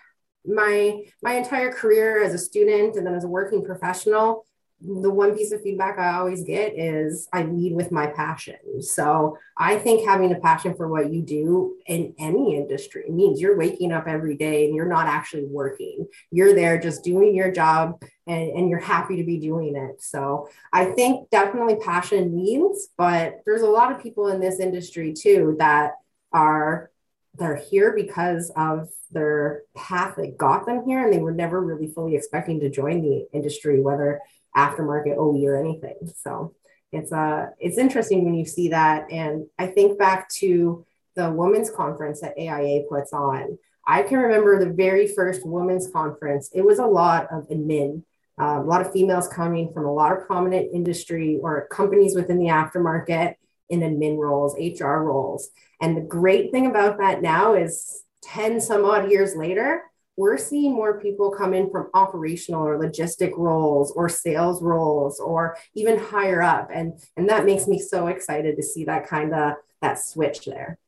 my 0.46 1.00
my 1.22 1.34
entire 1.34 1.72
career 1.72 2.22
as 2.22 2.34
a 2.34 2.38
student 2.38 2.96
and 2.96 3.06
then 3.06 3.14
as 3.14 3.24
a 3.24 3.28
working 3.28 3.64
professional 3.64 4.44
the 4.80 5.10
one 5.10 5.36
piece 5.36 5.52
of 5.52 5.62
feedback 5.62 5.98
I 5.98 6.14
always 6.14 6.42
get 6.42 6.78
is 6.78 7.28
I 7.32 7.44
lead 7.44 7.74
with 7.74 7.90
my 7.90 8.06
passion. 8.06 8.82
So 8.82 9.38
I 9.56 9.76
think 9.76 10.06
having 10.06 10.32
a 10.32 10.40
passion 10.40 10.74
for 10.74 10.88
what 10.88 11.12
you 11.12 11.22
do 11.22 11.76
in 11.86 12.14
any 12.18 12.56
industry 12.56 13.04
means 13.08 13.40
you're 13.40 13.56
waking 13.56 13.92
up 13.92 14.06
every 14.06 14.36
day 14.36 14.66
and 14.66 14.74
you're 14.74 14.88
not 14.88 15.06
actually 15.06 15.46
working. 15.46 16.06
You're 16.30 16.54
there 16.54 16.78
just 16.78 17.02
doing 17.02 17.34
your 17.34 17.50
job 17.50 18.02
and, 18.26 18.50
and 18.50 18.68
you're 18.68 18.78
happy 18.78 19.16
to 19.16 19.24
be 19.24 19.38
doing 19.38 19.74
it. 19.76 20.02
So 20.02 20.48
I 20.72 20.86
think 20.86 21.30
definitely 21.30 21.76
passion 21.76 22.34
means, 22.34 22.88
but 22.98 23.40
there's 23.46 23.62
a 23.62 23.70
lot 23.70 23.90
of 23.90 24.02
people 24.02 24.28
in 24.28 24.40
this 24.40 24.60
industry 24.60 25.14
too 25.14 25.56
that 25.58 25.92
are 26.32 26.90
they're 27.36 27.56
here 27.56 27.92
because 27.96 28.52
of 28.56 28.88
their 29.10 29.62
path 29.76 30.16
that 30.16 30.36
got 30.36 30.66
them 30.66 30.84
here 30.86 31.04
and 31.04 31.12
they 31.12 31.18
were 31.18 31.32
never 31.32 31.60
really 31.60 31.86
fully 31.86 32.16
expecting 32.16 32.60
to 32.60 32.70
join 32.70 33.02
the 33.02 33.26
industry 33.32 33.80
whether 33.80 34.20
aftermarket 34.56 35.16
OE 35.16 35.44
or 35.44 35.56
anything. 35.56 35.96
So 36.16 36.54
it's 36.92 37.12
uh 37.12 37.46
it's 37.58 37.78
interesting 37.78 38.24
when 38.24 38.34
you 38.34 38.44
see 38.44 38.68
that. 38.68 39.10
And 39.10 39.46
I 39.58 39.66
think 39.66 39.98
back 39.98 40.28
to 40.40 40.84
the 41.16 41.30
women's 41.30 41.70
conference 41.70 42.20
that 42.20 42.38
AIA 42.38 42.84
puts 42.88 43.12
on 43.12 43.58
I 43.86 44.02
can 44.02 44.18
remember 44.18 44.58
the 44.58 44.72
very 44.72 45.06
first 45.06 45.44
women's 45.44 45.90
conference. 45.90 46.50
It 46.54 46.64
was 46.64 46.78
a 46.78 46.86
lot 46.86 47.30
of 47.30 47.48
admin 47.48 48.02
uh, 48.40 48.60
a 48.60 48.62
lot 48.62 48.80
of 48.80 48.92
females 48.92 49.28
coming 49.28 49.72
from 49.72 49.86
a 49.86 49.92
lot 49.92 50.12
of 50.12 50.26
prominent 50.26 50.70
industry 50.74 51.38
or 51.40 51.68
companies 51.68 52.16
within 52.16 52.38
the 52.38 52.46
aftermarket 52.46 53.34
in 53.68 53.80
admin 53.80 54.18
roles, 54.18 54.56
HR 54.58 54.96
roles. 55.02 55.50
And 55.80 55.96
the 55.96 56.00
great 56.00 56.50
thing 56.50 56.66
about 56.66 56.98
that 56.98 57.22
now 57.22 57.54
is 57.54 58.02
10 58.22 58.60
some 58.60 58.84
odd 58.84 59.10
years 59.10 59.36
later, 59.36 59.82
we're 60.16 60.38
seeing 60.38 60.72
more 60.74 61.00
people 61.00 61.30
come 61.30 61.54
in 61.54 61.70
from 61.70 61.90
operational 61.94 62.62
or 62.62 62.78
logistic 62.78 63.36
roles 63.36 63.90
or 63.92 64.08
sales 64.08 64.62
roles 64.62 65.18
or 65.20 65.56
even 65.74 65.98
higher 65.98 66.42
up. 66.42 66.70
And, 66.72 66.92
and 67.16 67.28
that 67.28 67.44
makes 67.44 67.66
me 67.66 67.78
so 67.78 68.06
excited 68.06 68.56
to 68.56 68.62
see 68.62 68.84
that 68.84 69.08
kind 69.08 69.34
of 69.34 69.54
that 69.82 69.98
switch 69.98 70.44
there. 70.44 70.78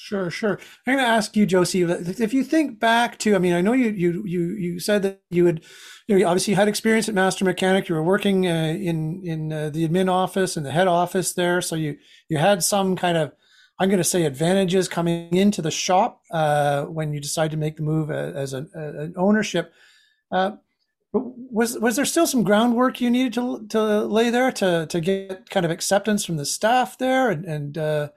Sure, 0.00 0.30
sure. 0.30 0.60
I'm 0.86 0.94
going 0.94 0.98
to 0.98 1.10
ask 1.10 1.34
you, 1.34 1.44
Josie, 1.44 1.82
if 1.82 2.32
you 2.32 2.44
think 2.44 2.78
back 2.78 3.18
to, 3.18 3.34
I 3.34 3.38
mean, 3.38 3.52
I 3.52 3.60
know 3.60 3.72
you 3.72 3.90
you 3.90 4.22
you 4.24 4.42
you 4.52 4.78
said 4.78 5.02
that 5.02 5.20
you 5.28 5.46
had, 5.46 5.64
you 6.06 6.16
know, 6.16 6.28
obviously 6.28 6.54
had 6.54 6.68
experience 6.68 7.08
at 7.08 7.16
Master 7.16 7.44
Mechanic. 7.44 7.88
You 7.88 7.96
were 7.96 8.02
working 8.04 8.46
uh, 8.46 8.76
in 8.78 9.22
in 9.24 9.52
uh, 9.52 9.70
the 9.70 9.88
admin 9.88 10.08
office 10.08 10.56
and 10.56 10.64
the 10.64 10.70
head 10.70 10.86
office 10.86 11.32
there, 11.32 11.60
so 11.60 11.74
you 11.74 11.98
you 12.28 12.38
had 12.38 12.62
some 12.62 12.94
kind 12.94 13.18
of, 13.18 13.32
I'm 13.78 13.88
going 13.88 13.98
to 13.98 14.04
say, 14.04 14.24
advantages 14.24 14.88
coming 14.88 15.34
into 15.34 15.62
the 15.62 15.70
shop 15.70 16.22
uh, 16.32 16.84
when 16.84 17.12
you 17.12 17.20
decide 17.20 17.52
to 17.52 17.56
make 17.56 17.76
the 17.76 17.82
move 17.82 18.10
as 18.10 18.52
an, 18.52 18.70
an 18.74 19.14
ownership. 19.16 19.72
Uh, 20.32 20.56
was 21.12 21.78
was 21.78 21.96
there 21.96 22.04
still 22.04 22.26
some 22.26 22.42
groundwork 22.42 23.00
you 23.00 23.08
needed 23.08 23.32
to 23.34 23.66
to 23.68 24.04
lay 24.04 24.30
there 24.30 24.52
to 24.52 24.86
to 24.86 25.00
get 25.00 25.48
kind 25.48 25.64
of 25.64 25.72
acceptance 25.72 26.24
from 26.24 26.36
the 26.36 26.44
staff 26.44 26.98
there? 26.98 27.30
And 27.30 27.44
and 27.44 27.78
uh, 27.78 28.08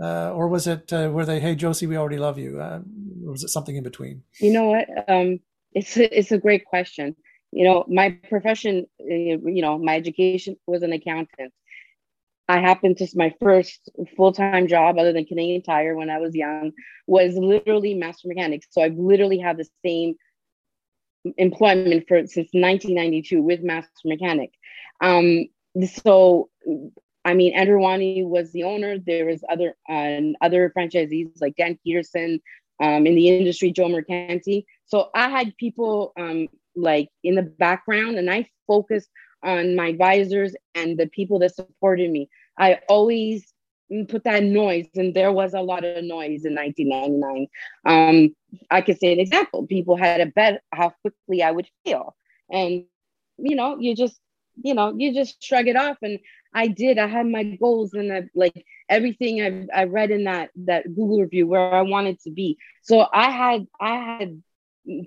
uh, 0.00 0.32
or 0.32 0.48
was 0.48 0.66
it 0.66 0.92
uh, 0.92 1.10
were 1.12 1.26
they 1.26 1.40
hey 1.40 1.54
josie 1.54 1.86
we 1.86 1.96
already 1.96 2.18
love 2.18 2.38
you 2.38 2.60
uh, 2.60 2.80
or 3.26 3.32
was 3.32 3.42
it 3.42 3.48
something 3.48 3.74
in 3.74 3.82
between? 3.82 4.22
You 4.38 4.52
know 4.52 4.64
what? 4.66 4.88
Um, 5.08 5.40
it's 5.72 5.96
a, 5.96 6.18
it's 6.18 6.32
a 6.32 6.38
great 6.38 6.64
question. 6.64 7.16
You 7.50 7.64
know 7.64 7.84
my 7.88 8.10
profession 8.28 8.86
uh, 9.00 9.14
you 9.14 9.62
know 9.62 9.76
my 9.78 9.96
education 9.96 10.56
was 10.66 10.82
an 10.82 10.92
accountant 10.92 11.52
i 12.50 12.58
happened 12.58 12.96
to 12.96 13.06
my 13.14 13.34
first 13.40 13.90
full-time 14.16 14.66
job 14.66 14.98
other 14.98 15.12
than 15.12 15.24
canadian 15.24 15.62
tire 15.62 15.94
when 15.94 16.10
i 16.10 16.18
was 16.18 16.34
young 16.34 16.72
was 17.06 17.34
literally 17.36 17.94
master 17.94 18.28
mechanic 18.28 18.62
so 18.70 18.82
i've 18.82 18.96
literally 18.96 19.38
had 19.38 19.56
the 19.56 19.68
same 19.84 20.14
employment 21.36 22.04
for 22.08 22.18
since 22.20 22.48
1992 22.52 23.42
with 23.42 23.62
master 23.62 23.90
mechanic 24.04 24.52
um, 25.02 25.46
so 26.02 26.50
I 27.24 27.34
mean, 27.34 27.54
Andrew 27.54 27.78
Wani 27.78 28.24
was 28.24 28.52
the 28.52 28.64
owner. 28.64 28.98
There 28.98 29.26
was 29.26 29.44
other 29.48 29.76
uh, 29.88 30.20
other 30.40 30.72
franchisees 30.76 31.40
like 31.40 31.56
Dan 31.56 31.78
Peterson 31.84 32.40
um, 32.82 33.06
in 33.06 33.14
the 33.14 33.28
industry, 33.28 33.70
Joe 33.70 33.88
Mercanti. 33.88 34.64
So 34.86 35.10
I 35.14 35.28
had 35.28 35.56
people 35.56 36.12
um, 36.18 36.48
like 36.74 37.08
in 37.22 37.34
the 37.34 37.42
background, 37.42 38.16
and 38.16 38.30
I 38.30 38.48
focused 38.66 39.10
on 39.42 39.76
my 39.76 39.88
advisors 39.88 40.54
and 40.74 40.98
the 40.98 41.06
people 41.06 41.38
that 41.40 41.54
supported 41.54 42.10
me. 42.10 42.28
I 42.60 42.80
always 42.88 43.52
put 44.08 44.24
that 44.24 44.44
noise, 44.44 44.86
and 44.94 45.14
there 45.14 45.32
was 45.32 45.54
a 45.54 45.60
lot 45.60 45.84
of 45.84 46.04
noise 46.04 46.44
in 46.44 46.54
1999. 46.54 47.48
Um, 47.86 48.36
I 48.70 48.82
could 48.82 49.00
say 49.00 49.12
an 49.12 49.20
example: 49.20 49.66
people 49.66 49.96
had 49.96 50.20
a 50.20 50.26
bet 50.26 50.62
how 50.72 50.92
quickly 51.02 51.42
I 51.42 51.50
would 51.50 51.68
feel, 51.84 52.14
and 52.50 52.84
you 53.38 53.56
know, 53.56 53.78
you 53.78 53.96
just 53.96 54.20
you 54.62 54.74
know, 54.74 54.94
you 54.96 55.14
just 55.14 55.42
shrug 55.42 55.68
it 55.68 55.76
off. 55.76 55.96
And 56.02 56.18
I 56.52 56.66
did. 56.68 56.98
I 56.98 57.06
had 57.06 57.26
my 57.26 57.44
goals 57.44 57.94
and 57.94 58.12
I, 58.12 58.24
like 58.34 58.64
everything 58.88 59.40
I 59.40 59.80
I 59.80 59.84
read 59.84 60.10
in 60.10 60.24
that 60.24 60.50
that 60.66 60.84
Google 60.84 61.20
review 61.20 61.46
where 61.46 61.74
I 61.74 61.82
wanted 61.82 62.20
to 62.20 62.30
be. 62.30 62.58
So 62.82 63.06
I 63.12 63.30
had 63.30 63.66
I 63.80 63.96
had 63.96 64.42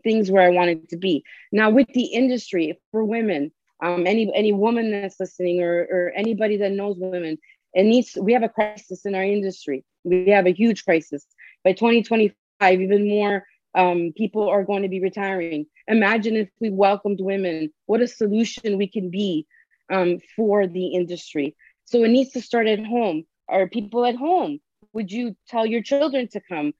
things 0.03 0.31
where 0.31 0.43
I 0.43 0.49
wanted 0.49 0.89
to 0.89 0.97
be. 0.97 1.23
Now 1.51 1.69
with 1.69 1.87
the 1.93 2.05
industry 2.05 2.79
for 2.91 3.03
women, 3.03 3.51
um, 3.83 4.07
any 4.07 4.31
any 4.33 4.53
woman 4.53 4.91
that's 4.91 5.19
listening 5.19 5.61
or 5.61 5.87
or 5.91 6.13
anybody 6.15 6.57
that 6.57 6.71
knows 6.71 6.95
women, 6.97 7.37
it 7.73 7.83
needs. 7.83 8.17
We 8.19 8.33
have 8.33 8.43
a 8.43 8.49
crisis 8.49 9.05
in 9.05 9.13
our 9.13 9.23
industry. 9.23 9.83
We 10.03 10.29
have 10.29 10.47
a 10.47 10.53
huge 10.53 10.85
crisis. 10.85 11.25
By 11.63 11.73
2025, 11.73 12.81
even 12.81 13.07
more 13.07 13.45
um, 13.75 14.13
people 14.15 14.49
are 14.49 14.63
going 14.63 14.83
to 14.83 14.89
be 14.89 15.01
retiring. 15.01 15.65
Imagine 15.87 16.35
if 16.35 16.49
we 16.59 16.69
welcomed 16.69 17.19
women, 17.21 17.71
what 17.85 18.01
a 18.01 18.07
solution 18.07 18.77
we 18.77 18.87
can 18.87 19.09
be 19.09 19.45
um, 19.91 20.19
for 20.35 20.67
the 20.67 20.87
industry. 20.87 21.55
So 21.85 22.03
it 22.03 22.09
needs 22.09 22.31
to 22.31 22.41
start 22.41 22.67
at 22.67 22.85
home. 22.85 23.25
Are 23.49 23.67
people 23.67 24.05
at 24.05 24.15
home? 24.15 24.59
Would 24.93 25.11
you 25.11 25.35
tell 25.47 25.65
your 25.65 25.81
children 25.81 26.27
to 26.29 26.41
come 26.41 26.73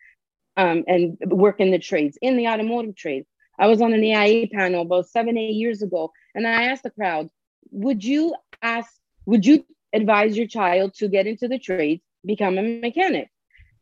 um, 0.55 0.83
and 0.87 1.17
work 1.25 1.59
in 1.59 1.71
the 1.71 1.79
trades, 1.79 2.17
in 2.21 2.37
the 2.37 2.47
automotive 2.47 2.95
trade? 2.95 3.25
I 3.59 3.67
was 3.67 3.81
on 3.81 3.93
an 3.93 4.03
AIA 4.03 4.47
panel 4.47 4.81
about 4.81 5.09
seven, 5.09 5.37
eight 5.37 5.55
years 5.55 5.81
ago, 5.81 6.11
and 6.35 6.47
I 6.47 6.65
asked 6.65 6.83
the 6.83 6.89
crowd, 6.89 7.29
would 7.71 8.03
you 8.03 8.35
ask, 8.61 8.91
would 9.25 9.45
you 9.45 9.65
advise 9.93 10.37
your 10.37 10.47
child 10.47 10.93
to 10.95 11.07
get 11.07 11.27
into 11.27 11.47
the 11.47 11.59
trades, 11.59 12.03
become 12.25 12.57
a 12.57 12.61
mechanic? 12.61 13.29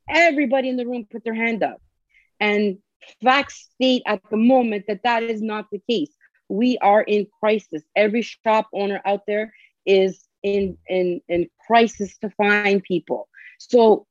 Everybody 0.10 0.70
in 0.70 0.78
the 0.78 0.86
room 0.86 1.08
put 1.10 1.24
their 1.24 1.36
hand 1.36 1.64
up. 1.64 1.82
And 2.40 2.80
facts 3.24 3.70
state 3.74 4.04
at 4.06 4.22
the 4.30 4.38
moment 4.38 4.86
that 4.88 5.04
that 5.04 5.24
is 5.24 5.42
not 5.42 5.68
the 5.72 5.82
case. 5.90 6.12
We 6.50 6.78
are 6.80 7.02
in 7.02 7.28
crisis. 7.40 7.84
Every 7.96 8.22
shop 8.22 8.68
owner 8.74 9.02
out 9.06 9.22
there 9.26 9.54
is 9.86 10.22
in 10.44 10.78
in 10.88 11.22
in 11.28 11.48
crisis 11.66 12.18
to 12.20 12.30
find 12.32 12.84
people. 12.84 13.30
So 13.58 14.06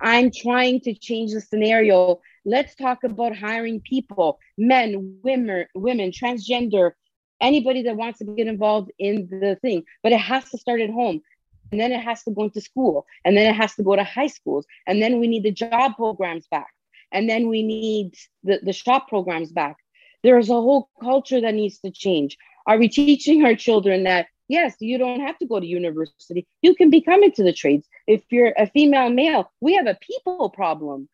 I'm 0.00 0.30
trying 0.30 0.80
to 0.80 0.94
change 0.94 1.32
the 1.32 1.40
scenario. 1.40 2.20
Let's 2.44 2.74
talk 2.74 3.04
about 3.04 3.36
hiring 3.36 3.80
people, 3.80 4.38
men, 4.56 5.18
women, 5.22 5.66
women, 5.74 6.10
transgender, 6.10 6.92
anybody 7.40 7.82
that 7.82 7.96
wants 7.96 8.18
to 8.20 8.24
get 8.24 8.46
involved 8.46 8.90
in 8.98 9.28
the 9.30 9.56
thing. 9.62 9.84
But 10.02 10.12
it 10.12 10.20
has 10.20 10.48
to 10.50 10.58
start 10.58 10.80
at 10.80 10.90
home. 10.90 11.22
And 11.72 11.80
then 11.80 11.92
it 11.92 12.00
has 12.00 12.22
to 12.24 12.30
go 12.30 12.44
into 12.44 12.60
school. 12.60 13.06
And 13.24 13.36
then 13.36 13.52
it 13.52 13.56
has 13.56 13.74
to 13.74 13.82
go 13.82 13.96
to 13.96 14.04
high 14.04 14.28
schools. 14.28 14.66
And 14.86 15.02
then 15.02 15.18
we 15.18 15.26
need 15.26 15.42
the 15.42 15.50
job 15.50 15.96
programs 15.96 16.46
back 16.46 16.68
and 17.12 17.28
then 17.28 17.48
we 17.48 17.62
need 17.62 18.14
the, 18.44 18.60
the 18.62 18.72
shop 18.72 19.08
programs 19.08 19.52
back 19.52 19.76
there's 20.22 20.50
a 20.50 20.54
whole 20.54 20.90
culture 21.00 21.40
that 21.40 21.54
needs 21.54 21.78
to 21.78 21.90
change 21.90 22.36
are 22.66 22.78
we 22.78 22.88
teaching 22.88 23.44
our 23.44 23.54
children 23.54 24.04
that 24.04 24.26
yes 24.48 24.74
you 24.80 24.98
don't 24.98 25.20
have 25.20 25.38
to 25.38 25.46
go 25.46 25.60
to 25.60 25.66
university 25.66 26.46
you 26.62 26.74
can 26.74 26.90
become 26.90 27.22
into 27.22 27.42
the 27.42 27.52
trades 27.52 27.86
if 28.06 28.22
you're 28.30 28.52
a 28.56 28.66
female 28.66 29.10
male 29.10 29.50
we 29.60 29.74
have 29.74 29.86
a 29.86 29.98
people 30.00 30.50
problem 30.50 31.08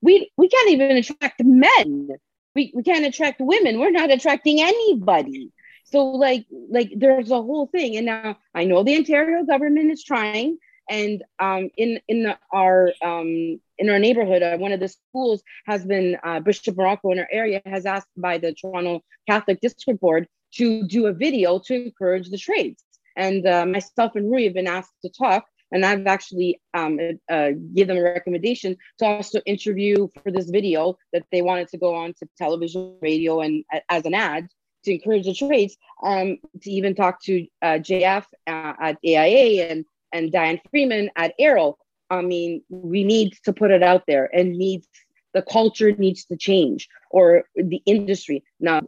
we 0.00 0.30
we 0.36 0.48
can't 0.48 0.70
even 0.70 0.96
attract 0.96 1.42
men 1.44 2.08
we, 2.54 2.72
we 2.74 2.82
can't 2.82 3.04
attract 3.04 3.40
women 3.40 3.78
we're 3.78 3.90
not 3.90 4.10
attracting 4.10 4.60
anybody 4.60 5.50
so 5.86 6.04
like 6.04 6.46
like 6.68 6.90
there's 6.96 7.30
a 7.30 7.42
whole 7.42 7.66
thing. 7.66 7.96
And 7.96 8.06
now 8.06 8.38
i 8.54 8.64
know 8.64 8.82
the 8.82 8.96
ontario 8.96 9.44
government 9.44 9.90
is 9.90 10.04
trying. 10.04 10.58
And 10.88 11.24
um, 11.40 11.70
in 11.76 12.00
in 12.06 12.32
our 12.52 12.92
um, 13.02 13.60
in 13.78 13.90
our 13.90 13.98
neighborhood, 13.98 14.42
uh, 14.42 14.56
one 14.56 14.72
of 14.72 14.80
the 14.80 14.88
schools 14.88 15.42
has 15.66 15.84
been 15.84 16.16
uh, 16.22 16.40
Bishop 16.40 16.76
Marrocco 16.76 17.12
in 17.12 17.18
our 17.18 17.28
area 17.30 17.60
has 17.66 17.86
asked 17.86 18.14
by 18.16 18.38
the 18.38 18.52
Toronto 18.52 19.02
Catholic 19.28 19.60
District 19.60 20.00
Board 20.00 20.28
to 20.54 20.86
do 20.86 21.06
a 21.06 21.12
video 21.12 21.58
to 21.66 21.74
encourage 21.74 22.30
the 22.30 22.38
trades. 22.38 22.82
And 23.16 23.46
uh, 23.46 23.66
myself 23.66 24.14
and 24.14 24.30
Rui 24.30 24.44
have 24.44 24.54
been 24.54 24.68
asked 24.68 24.92
to 25.02 25.10
talk, 25.10 25.46
and 25.72 25.84
I've 25.84 26.06
actually 26.06 26.60
um, 26.72 27.00
uh, 27.28 27.50
give 27.74 27.88
them 27.88 27.96
a 27.96 28.02
recommendation 28.02 28.76
to 28.98 29.06
also 29.06 29.40
interview 29.44 30.08
for 30.22 30.30
this 30.30 30.50
video 30.50 30.98
that 31.12 31.26
they 31.32 31.42
wanted 31.42 31.68
to 31.70 31.78
go 31.78 31.96
on 31.96 32.14
to 32.14 32.28
television, 32.38 32.96
radio, 33.02 33.40
and 33.40 33.64
as 33.88 34.04
an 34.04 34.14
ad 34.14 34.48
to 34.86 34.94
encourage 34.94 35.26
the 35.26 35.34
trades. 35.34 35.76
Um, 36.02 36.38
to 36.62 36.70
even 36.70 36.94
talk 36.94 37.22
to 37.24 37.46
uh, 37.62 37.78
JF 37.78 38.24
uh, 38.46 38.72
at 38.80 38.98
AIA 39.04 39.68
and 39.70 39.84
and 40.12 40.32
Diane 40.32 40.60
Freeman 40.70 41.10
at 41.16 41.34
Arrow. 41.38 41.76
I 42.08 42.22
mean, 42.22 42.62
we 42.70 43.04
need 43.04 43.34
to 43.44 43.52
put 43.52 43.70
it 43.70 43.82
out 43.82 44.04
there 44.06 44.30
and 44.32 44.56
needs 44.56 44.88
the 45.34 45.42
culture 45.42 45.92
needs 45.92 46.24
to 46.26 46.36
change 46.36 46.88
or 47.10 47.44
the 47.54 47.82
industry. 47.84 48.42
Now, 48.58 48.80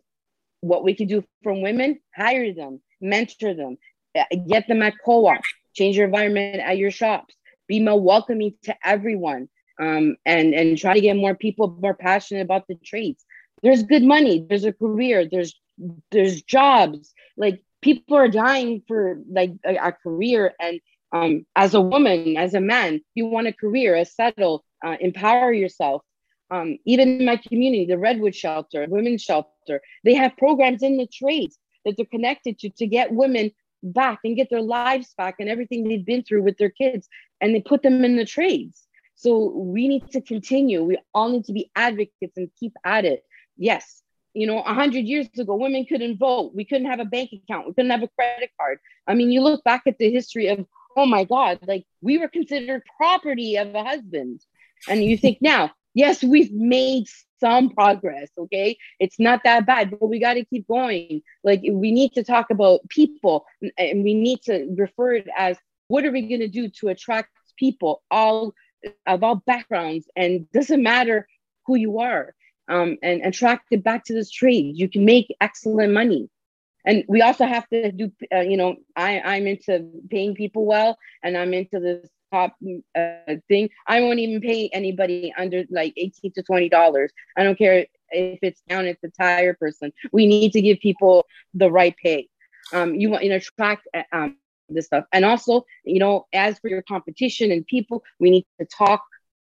what 0.61 0.83
we 0.83 0.95
can 0.95 1.07
do 1.07 1.23
from 1.43 1.61
women, 1.61 2.01
hire 2.17 2.55
them, 2.55 2.81
mentor 3.01 3.55
them, 3.55 3.77
uh, 4.19 4.25
get 4.49 4.67
them 4.67 4.83
at 4.83 4.95
co-op, 5.05 5.43
change 5.75 5.97
your 5.97 6.07
environment 6.07 6.61
at 6.61 6.79
your 6.79 6.91
shops, 6.91 7.35
be 7.67 7.81
more 7.81 8.01
welcoming 8.01 8.55
to 8.63 8.75
everyone, 8.85 9.49
um, 9.79 10.17
and 10.25 10.55
and 10.55 10.79
try 10.79 10.95
to 10.95 11.01
get 11.01 11.17
more 11.17 11.35
people 11.35 11.77
more 11.81 11.95
passionate 11.95 12.43
about 12.43 12.67
the 12.67 12.77
trades. 12.77 13.25
There's 13.63 13.83
good 13.83 14.03
money, 14.03 14.47
there's 14.49 14.65
a 14.65 14.73
career, 14.73 15.29
there's 15.31 15.55
there's 16.11 16.43
jobs. 16.43 17.15
Like 17.37 17.63
people 17.81 18.17
are 18.17 18.29
dying 18.29 18.83
for 18.87 19.21
like 19.31 19.53
a, 19.65 19.77
a 19.77 19.93
career 19.93 20.55
and 20.61 20.81
um, 21.13 21.47
as 21.57 21.75
a 21.75 21.81
woman, 21.81 22.37
as 22.37 22.55
a 22.55 22.61
man, 22.61 23.01
you 23.15 23.27
want 23.27 23.47
a 23.47 23.53
career, 23.53 23.97
a 23.97 24.05
settle, 24.05 24.65
uh, 24.85 24.97
empower 25.01 25.53
yourself. 25.53 26.03
Um, 26.51 26.79
even 26.85 27.21
in 27.21 27.25
my 27.25 27.37
community, 27.37 27.87
the 27.87 27.99
Redwood 27.99 28.35
Shelter, 28.35 28.87
Women's 28.89 29.23
Shelter, 29.23 29.81
they 30.05 30.15
have 30.15 30.37
programs 30.37 30.83
in 30.83 30.97
the 30.97 31.07
trades 31.07 31.59
that 31.85 31.97
they're 31.97 32.07
connected 32.07 32.59
to 32.61 32.71
to 32.71 32.87
get 32.87 33.13
women 33.13 33.51
back 33.83 34.21
and 34.25 34.37
get 34.37 34.51
their 34.51 34.63
lives 34.63 35.15
back 35.17 35.37
and 35.39 35.49
everything 35.49 35.85
they've 35.85 36.05
been 36.05 36.23
through 36.23 36.43
with 36.43 36.57
their 36.59 36.71
kids, 36.71 37.09
and 37.41 37.55
they 37.55 37.61
put 37.61 37.83
them 37.83 38.05
in 38.05 38.17
the 38.17 38.25
trades. 38.25 38.87
So 39.15 39.51
we 39.51 39.89
need 39.89 40.11
to 40.13 40.21
continue. 40.21 40.83
We 40.83 40.99
all 41.13 41.29
need 41.29 41.45
to 41.47 41.53
be 41.53 41.71
advocates 41.75 42.37
and 42.37 42.51
keep 42.59 42.73
at 42.85 43.05
it. 43.05 43.25
Yes, 43.57 44.03
you 44.39 44.47
know, 44.47 44.61
a 44.61 44.73
hundred 44.73 45.05
years 45.07 45.27
ago, 45.37 45.57
women 45.57 45.85
couldn't 45.85 46.19
vote. 46.19 46.53
We 46.55 46.65
couldn't 46.65 46.87
have 46.87 47.01
a 47.01 47.05
bank 47.05 47.31
account. 47.33 47.67
We 47.67 47.75
couldn't 47.75 47.91
have 47.91 48.05
a 48.05 48.09
credit 48.09 48.51
card. 48.59 48.79
I 49.07 49.15
mean, 49.15 49.33
you 49.33 49.41
look 49.43 49.65
back 49.65 49.83
at 49.87 49.99
the 49.99 50.11
history 50.11 50.47
of 50.47 50.65
oh 50.97 51.07
my 51.07 51.25
God, 51.25 51.59
like 51.67 51.85
we 52.01 52.19
were 52.19 52.29
considered 52.29 52.83
property 52.97 53.57
of 53.57 53.75
a 53.75 53.85
husband. 53.85 54.41
And 54.89 55.03
you 55.03 55.17
think 55.17 55.39
now, 55.41 55.73
yes, 55.95 56.23
we've 56.23 56.53
made 56.53 57.07
some 57.41 57.71
progress, 57.71 58.31
okay? 58.39 58.77
It's 59.01 59.19
not 59.19 59.41
that 59.45 59.67
bad, 59.67 59.91
but 59.91 60.09
we 60.09 60.19
got 60.19 60.35
to 60.35 60.45
keep 60.45 60.67
going. 60.67 61.23
Like 61.45 61.63
we 61.63 61.93
need 61.93 62.13
to 62.15 62.25
talk 62.25 62.51
about 62.51 62.89
people 62.89 63.45
and 63.77 64.05
we 64.05 64.15
need 64.15 64.43
to 64.43 64.73
refer 64.77 65.15
it 65.15 65.29
as 65.37 65.57
what 65.89 66.05
are 66.05 66.13
we 66.13 66.29
going 66.29 66.41
to 66.41 66.49
do 66.49 66.69
to 66.81 66.89
attract 66.89 67.31
people 67.57 68.03
all 68.11 68.55
of 69.07 69.25
all 69.25 69.37
backgrounds 69.47 70.09
and 70.15 70.51
doesn't 70.53 70.83
matter 70.83 71.27
who 71.67 71.75
you 71.75 71.99
are 71.99 72.35
um, 72.69 72.97
and 73.03 73.23
attracted 73.23 73.83
back 73.83 74.05
to 74.05 74.15
this 74.15 74.31
trade. 74.31 74.77
You 74.77 74.89
can 74.89 75.05
make 75.05 75.35
excellent 75.41 75.93
money. 75.93 76.29
And 76.85 77.05
we 77.09 77.21
also 77.23 77.45
have 77.45 77.69
to 77.69 77.93
do, 77.93 78.13
uh, 78.33 78.41
you 78.41 78.57
know, 78.57 78.77
I, 78.97 79.21
I'm 79.21 79.47
into 79.47 79.91
paying 80.11 80.35
people 80.35 80.65
well, 80.65 80.99
and 81.23 81.37
I'm 81.37 81.53
into 81.53 81.81
this 81.81 82.09
top 82.33 82.57
uh, 82.97 83.35
thing. 83.49 83.71
I 83.87 84.01
won't 84.01 84.19
even 84.19 84.41
pay 84.41 84.69
anybody 84.73 85.33
under 85.37 85.65
like 85.71 85.93
18 85.97 86.33
to 86.33 86.43
20 86.43 86.69
dollars. 86.69 87.13
I 87.37 87.43
don't 87.43 87.59
care 87.59 87.87
if 88.11 88.39
it's 88.43 88.63
down 88.69 88.87
at 88.87 88.99
the 89.03 89.11
tire 89.11 89.55
person. 89.55 89.93
We 90.13 90.27
need 90.27 90.53
to 90.53 90.61
give 90.61 90.79
people 90.81 91.27
the 91.55 91.71
right 91.71 91.95
pay. 92.03 92.29
Um, 92.73 92.95
you 92.95 93.11
want 93.11 93.25
know 93.25 93.39
track 93.39 93.83
uh, 93.95 94.03
um, 94.13 94.37
this 94.69 94.87
stuff, 94.87 95.05
and 95.13 95.25
also 95.25 95.65
you 95.85 95.99
know 95.99 96.27
as 96.33 96.59
for 96.59 96.69
your 96.69 96.83
competition 96.83 97.51
and 97.51 97.67
people, 97.67 98.03
we 98.19 98.31
need 98.31 98.47
to 98.61 98.67
talk 98.67 99.03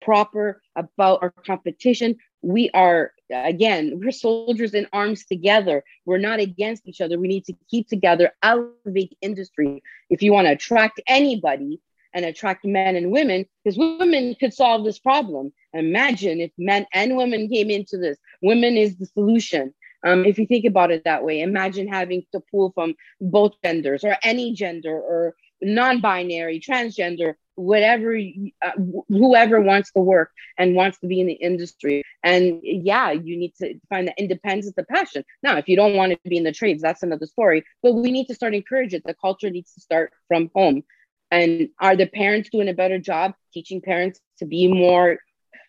proper 0.00 0.62
about 0.76 1.22
our 1.22 1.30
competition. 1.46 2.16
We 2.42 2.70
are, 2.70 3.12
again, 3.30 4.00
we're 4.02 4.12
soldiers 4.12 4.74
in 4.74 4.86
arms 4.92 5.24
together. 5.26 5.84
We're 6.06 6.18
not 6.18 6.40
against 6.40 6.88
each 6.88 7.00
other. 7.00 7.18
We 7.18 7.28
need 7.28 7.44
to 7.46 7.54
keep 7.70 7.88
together, 7.88 8.32
elevate 8.42 9.16
industry. 9.20 9.82
If 10.08 10.22
you 10.22 10.32
want 10.32 10.46
to 10.46 10.52
attract 10.52 11.00
anybody 11.06 11.80
and 12.14 12.24
attract 12.24 12.64
men 12.64 12.96
and 12.96 13.12
women, 13.12 13.46
because 13.62 13.78
women 13.78 14.34
could 14.40 14.54
solve 14.54 14.84
this 14.84 14.98
problem. 14.98 15.52
Imagine 15.74 16.40
if 16.40 16.50
men 16.58 16.86
and 16.92 17.16
women 17.16 17.48
came 17.48 17.70
into 17.70 17.98
this. 17.98 18.18
Women 18.42 18.76
is 18.76 18.96
the 18.96 19.06
solution. 19.06 19.74
Um, 20.04 20.24
if 20.24 20.38
you 20.38 20.46
think 20.46 20.64
about 20.64 20.90
it 20.90 21.04
that 21.04 21.24
way, 21.24 21.40
imagine 21.42 21.86
having 21.86 22.24
to 22.32 22.40
pull 22.50 22.72
from 22.72 22.94
both 23.20 23.52
genders 23.62 24.02
or 24.02 24.16
any 24.22 24.54
gender 24.54 24.94
or 24.94 25.34
non-binary, 25.62 26.60
transgender, 26.60 27.34
whatever, 27.54 28.18
uh, 28.62 28.70
whoever 29.08 29.60
wants 29.60 29.92
to 29.92 30.00
work 30.00 30.30
and 30.58 30.74
wants 30.74 30.98
to 31.00 31.06
be 31.06 31.20
in 31.20 31.26
the 31.26 31.34
industry. 31.34 32.02
And 32.22 32.60
yeah, 32.62 33.10
you 33.10 33.36
need 33.36 33.54
to 33.56 33.78
find 33.88 34.08
the 34.08 34.14
independence, 34.18 34.72
the 34.74 34.84
passion. 34.84 35.24
Now, 35.42 35.58
if 35.58 35.68
you 35.68 35.76
don't 35.76 35.96
want 35.96 36.12
to 36.12 36.18
be 36.28 36.36
in 36.36 36.44
the 36.44 36.52
trades, 36.52 36.82
that's 36.82 37.02
another 37.02 37.26
story. 37.26 37.64
But 37.82 37.94
we 37.94 38.10
need 38.10 38.26
to 38.26 38.34
start 38.34 38.54
encourage 38.54 38.94
it. 38.94 39.02
The 39.04 39.14
culture 39.14 39.50
needs 39.50 39.74
to 39.74 39.80
start 39.80 40.12
from 40.28 40.50
home. 40.54 40.84
And 41.30 41.68
are 41.78 41.96
the 41.96 42.06
parents 42.06 42.48
doing 42.50 42.68
a 42.68 42.74
better 42.74 42.98
job 42.98 43.34
teaching 43.52 43.80
parents 43.80 44.20
to 44.38 44.46
be 44.46 44.66
more 44.66 45.18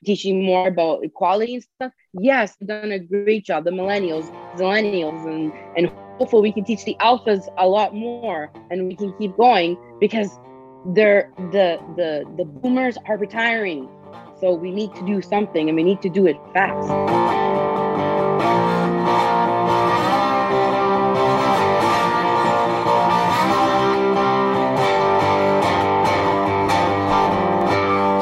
teaching 0.04 0.44
more 0.44 0.68
about 0.68 1.04
equality 1.04 1.56
and 1.56 1.64
stuff? 1.64 1.92
Yes, 2.14 2.56
done 2.58 2.92
a 2.92 3.00
great 3.00 3.46
job. 3.46 3.64
The 3.66 3.72
millennials, 3.72 4.32
millennials, 4.56 5.26
and 5.28 5.54
and 5.78 5.92
hopefully 6.22 6.44
we 6.44 6.52
can 6.52 6.64
teach 6.64 6.86
the 6.86 6.96
alphas 7.00 7.48
a 7.58 7.68
lot 7.68 7.96
more, 7.96 8.52
and 8.70 8.88
we 8.88 8.96
can 8.96 9.12
keep 9.18 9.36
going 9.38 9.76
because 10.00 10.30
they're 10.94 11.32
the 11.50 11.80
the 11.96 12.24
the 12.38 12.46
boomers 12.46 12.96
are 13.08 13.18
retiring. 13.18 13.90
So 14.40 14.54
we 14.54 14.70
need 14.70 14.94
to 14.94 15.04
do 15.04 15.20
something, 15.24 15.68
and 15.68 15.76
we 15.76 15.82
need 15.82 16.00
to 16.04 16.10
do 16.10 16.28
it 16.28 16.38
fast. 16.54 16.90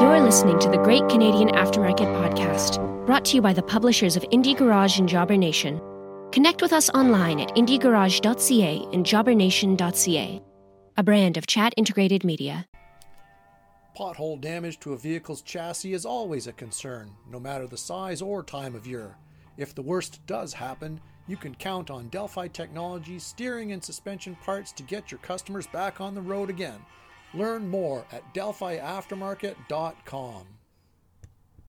You're 0.00 0.20
listening 0.20 0.58
to 0.60 0.70
the 0.70 0.78
Great 0.78 1.06
Canadian 1.10 1.50
Aftermarket 1.50 2.08
Podcast, 2.16 2.78
brought 3.04 3.26
to 3.26 3.34
you 3.34 3.42
by 3.42 3.52
the 3.52 3.62
publishers 3.62 4.16
of 4.16 4.22
Indie 4.32 4.56
Garage 4.56 4.98
and 4.98 5.06
Jobber 5.06 5.36
Nation. 5.36 5.82
Connect 6.32 6.62
with 6.62 6.72
us 6.72 6.88
online 6.90 7.40
at 7.40 7.48
indiegarage.ca 7.56 8.86
and 8.92 9.04
jobbernation.ca, 9.04 10.42
a 10.96 11.02
brand 11.02 11.36
of 11.36 11.46
chat 11.46 11.74
integrated 11.76 12.24
media. 12.24 12.66
Pothole 13.96 14.40
damage 14.40 14.78
to 14.80 14.92
a 14.92 14.96
vehicle's 14.96 15.42
chassis 15.42 15.92
is 15.92 16.06
always 16.06 16.46
a 16.46 16.52
concern, 16.52 17.10
no 17.28 17.40
matter 17.40 17.66
the 17.66 17.76
size 17.76 18.22
or 18.22 18.44
time 18.44 18.76
of 18.76 18.86
year. 18.86 19.16
If 19.56 19.74
the 19.74 19.82
worst 19.82 20.24
does 20.26 20.52
happen, 20.54 21.00
you 21.26 21.36
can 21.36 21.56
count 21.56 21.90
on 21.90 22.08
Delphi 22.08 22.46
Technologies 22.48 23.24
steering 23.24 23.72
and 23.72 23.82
suspension 23.82 24.36
parts 24.36 24.70
to 24.72 24.84
get 24.84 25.10
your 25.10 25.18
customers 25.18 25.66
back 25.66 26.00
on 26.00 26.14
the 26.14 26.22
road 26.22 26.48
again. 26.48 26.78
Learn 27.34 27.68
more 27.68 28.06
at 28.12 28.32
delphiaftermarket.com. 28.34 30.46